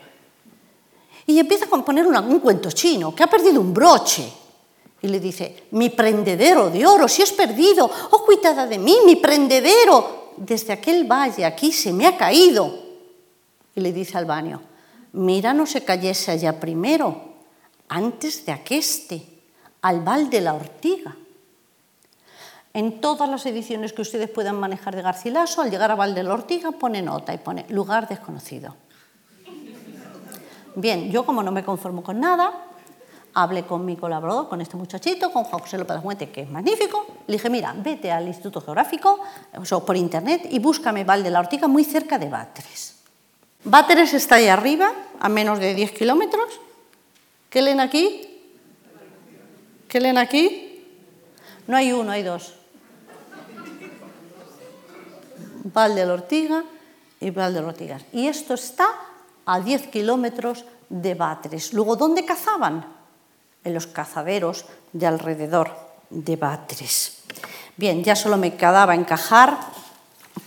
[1.25, 4.31] Y empieza a componer un cuento chino, que ha perdido un broche.
[5.01, 9.15] Y le dice, mi prendedero de oro, si es perdido, oh cuidada de mí, mi
[9.15, 12.89] prendedero, desde aquel valle aquí se me ha caído.
[13.75, 14.61] Y le dice al baño,
[15.13, 17.29] mira no se cayese allá primero,
[17.87, 19.25] antes de aqueste,
[19.81, 21.15] al val de la ortiga.
[22.73, 26.21] En todas las ediciones que ustedes puedan manejar de Garcilaso, al llegar a Val de
[26.21, 28.75] la Ortiga pone nota y pone lugar desconocido.
[30.75, 32.68] Bien, yo como no me conformo con nada,
[33.33, 37.05] hablé con mi colaborador, con este muchachito, con Juan José López Fuente, que es magnífico,
[37.27, 39.19] Le dije, mira, vete al Instituto Geográfico
[39.71, 42.95] o por internet y búscame Val de la Ortiga muy cerca de Báteres.
[43.63, 46.59] Báteres está ahí arriba, a menos de 10 kilómetros.
[47.49, 48.41] ¿Qué leen aquí?
[49.87, 50.85] ¿Qué leen aquí?
[51.67, 52.55] No hay uno, hay dos.
[55.63, 56.63] Val de la Ortiga
[57.19, 58.05] y Val de la Ortigas.
[58.13, 58.87] Y esto está
[59.45, 61.73] a 10 kilómetros de Batres.
[61.73, 62.98] Luego, ¿dónde cazaban?
[63.63, 65.71] En los cazaderos de alrededor
[66.09, 67.19] de Batres.
[67.77, 69.57] Bien, ya solo me quedaba encajar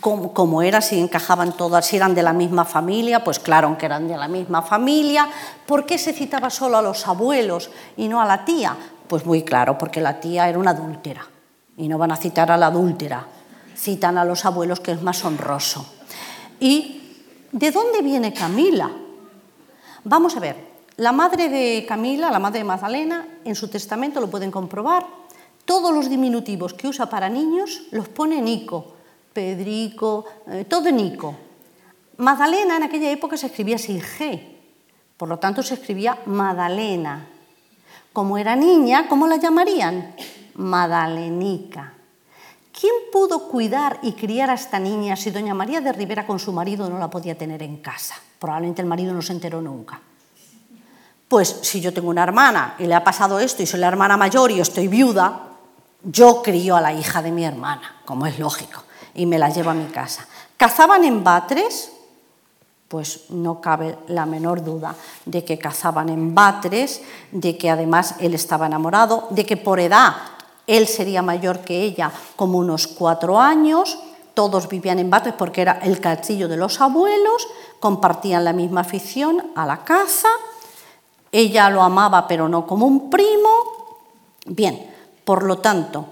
[0.01, 4.09] cómo, era, si encajaban todas, si eran de la misma familia, pues claro que eran
[4.09, 5.29] de la misma familia.
[5.65, 8.77] ¿Por qué se citaba solo a los abuelos y no a la tía?
[9.07, 11.27] Pues muy claro, porque la tía era una adúltera
[11.77, 13.27] y no van a citar a la adúltera,
[13.77, 15.87] citan a los abuelos que es más honroso.
[16.59, 17.21] ¿Y
[17.53, 18.91] de dónde viene Camila?
[20.05, 24.29] Vamos a ver, la madre de Camila, la madre de Magdalena, en su testamento lo
[24.29, 25.07] pueden comprobar,
[25.65, 28.95] todos los diminutivos que usa para niños los pone Nico,
[29.33, 31.35] Pedrico, eh, todo Nico.
[32.19, 34.41] Magdalena en aquella época se escribía sin G,
[35.17, 37.29] por lo tanto se escribía Madalena.
[38.13, 40.15] Como era niña, ¿cómo la llamarían?
[40.55, 41.95] Madalenica.
[42.79, 46.53] ¿Quién pudo cuidar y criar a esta niña si doña María de Rivera con su
[46.53, 48.17] marido no la podía tener en casa?
[48.39, 50.01] Probablemente el marido no se enteró nunca.
[51.33, 54.19] Pues si yo tengo una hermana y le ha pasado esto y soy la hermana
[54.19, 55.45] mayor y estoy viuda,
[56.03, 58.83] yo crío a la hija de mi hermana, como es lógico,
[59.15, 60.27] y me la llevo a mi casa.
[60.59, 61.91] ¿Cazaban en Batres?
[62.87, 68.35] Pues no cabe la menor duda de que cazaban en Batres, de que además él
[68.35, 70.13] estaba enamorado, de que por edad
[70.67, 73.99] él sería mayor que ella como unos cuatro años,
[74.35, 77.49] todos vivían en Batres porque era el castillo de los abuelos,
[77.81, 80.29] compartían la misma afición a la caza,
[81.33, 83.49] ella lo amaba pero no como un primo.
[84.45, 84.87] Bien,
[85.25, 86.05] por lo tanto,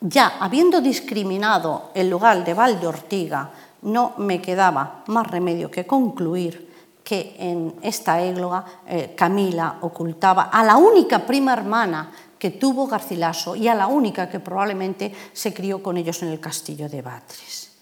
[0.00, 3.50] ya habiendo discriminado el lugar de Valde Ortiga,
[3.82, 6.66] no me quedaba más remedio que concluir
[7.02, 13.56] que en esta égloga eh, Camila ocultaba a la única prima hermana que tuvo Garcilaso
[13.56, 17.72] y a la única que probablemente se crió con ellos en el castillo de Batres.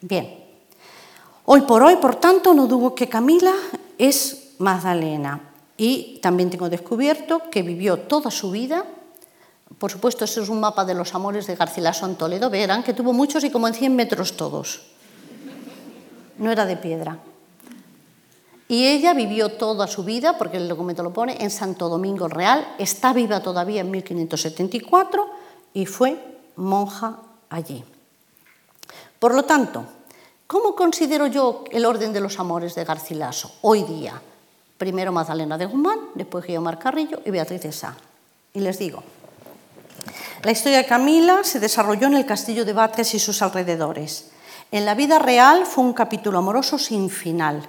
[0.00, 0.38] Bien,
[1.46, 3.54] hoy por hoy, por tanto, no dudo que Camila
[3.98, 8.84] es Magdalena y también tengo descubierto que vivió toda su vida
[9.78, 12.50] por supuesto, ese es un mapa de los amores de Garcilaso en Toledo.
[12.50, 14.82] Verán que tuvo muchos y como en 100 metros todos.
[16.38, 17.18] No era de piedra.
[18.68, 22.76] Y ella vivió toda su vida, porque el documento lo pone, en Santo Domingo Real.
[22.78, 25.26] Está viva todavía en 1574
[25.74, 27.18] y fue monja
[27.50, 27.84] allí.
[29.18, 29.84] Por lo tanto,
[30.46, 34.20] ¿cómo considero yo el orden de los amores de Garcilaso hoy día?
[34.84, 37.96] Primero Magdalena de Guzmán, después Guiomar Carrillo y Beatriz de Sá.
[38.52, 39.02] Y les digo,
[40.42, 44.32] la historia de Camila se desarrolló en el castillo de Batres y sus alrededores.
[44.70, 47.66] En la vida real fue un capítulo amoroso sin final.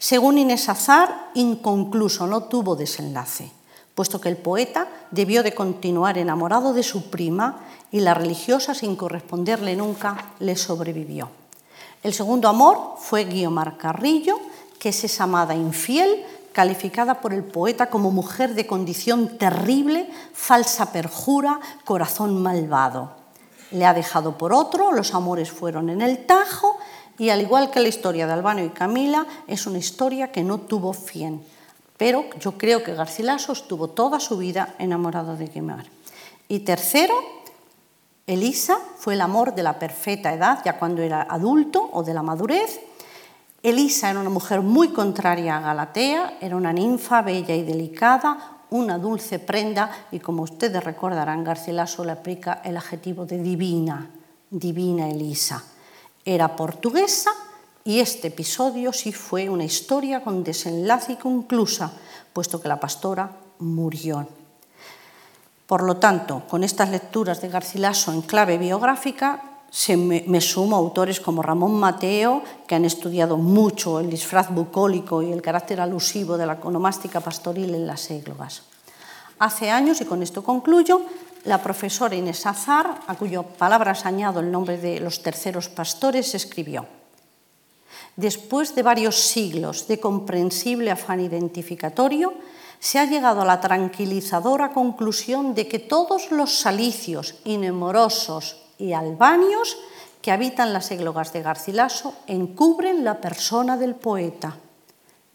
[0.00, 3.52] Según Inés Azar, inconcluso, no tuvo desenlace,
[3.94, 7.60] puesto que el poeta debió de continuar enamorado de su prima
[7.92, 11.30] y la religiosa, sin corresponderle nunca, le sobrevivió.
[12.02, 14.40] El segundo amor fue Guiomar Carrillo,
[14.80, 20.92] que es esa amada infiel calificada por el poeta como mujer de condición terrible, falsa
[20.92, 23.12] perjura, corazón malvado.
[23.70, 26.78] Le ha dejado por otro, los amores fueron en el Tajo
[27.18, 30.58] y al igual que la historia de Albano y Camila, es una historia que no
[30.58, 31.44] tuvo fin.
[31.96, 35.84] Pero yo creo que Garcilaso estuvo toda su vida enamorado de Guimar.
[36.48, 37.14] Y tercero,
[38.26, 42.22] Elisa fue el amor de la perfecta edad, ya cuando era adulto o de la
[42.22, 42.80] madurez,
[43.62, 48.98] Elisa era una mujer muy contraria a Galatea, era una ninfa bella y delicada, una
[48.98, 54.08] dulce prenda y como ustedes recordarán, Garcilaso le aplica el adjetivo de divina,
[54.48, 55.62] divina Elisa.
[56.24, 57.30] Era portuguesa
[57.84, 61.92] y este episodio sí fue una historia con desenlace y conclusa,
[62.32, 64.26] puesto que la pastora murió.
[65.66, 70.80] Por lo tanto, con estas lecturas de Garcilaso en clave biográfica, se me, sumo a
[70.80, 76.36] autores como Ramón Mateo, que han estudiado mucho el disfraz bucólico y el carácter alusivo
[76.36, 78.62] de la onomástica pastoril en las églogas.
[79.38, 81.02] Hace años, y con esto concluyo,
[81.44, 86.86] la profesora Inés Azar, a cuyo palabras añado el nombre de los terceros pastores, escribió,
[88.16, 92.34] Después de varios siglos de comprensible afán identificatorio,
[92.80, 99.78] se ha llegado a la tranquilizadora conclusión de que todos los salicios inemorosos y albanios
[100.22, 104.56] que habitan las églogas de Garcilaso encubren la persona del poeta.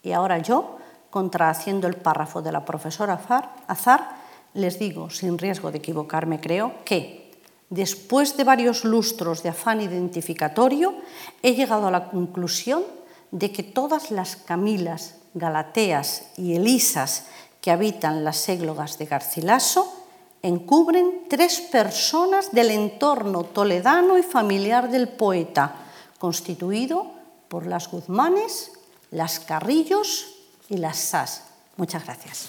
[0.02, 0.78] Y ahora yo,
[1.10, 3.20] contrahaciendo el párrafo de la profesora
[3.66, 4.10] Azar,
[4.54, 7.26] les digo, sin riesgo de equivocarme creo, que
[7.68, 10.94] Después de varios lustros de afán identificatorio,
[11.42, 12.84] he llegado a la conclusión
[13.32, 17.26] de que todas las Camilas, Galateas y Elisas
[17.60, 20.05] que habitan las églogas de Garcilaso
[20.42, 25.74] encubren tres personas del entorno toledano y familiar del poeta,
[26.18, 27.10] constituido
[27.48, 28.72] por las Guzmanes,
[29.10, 30.34] las Carrillos
[30.68, 31.44] y las Sas.
[31.76, 32.48] Muchas gracias.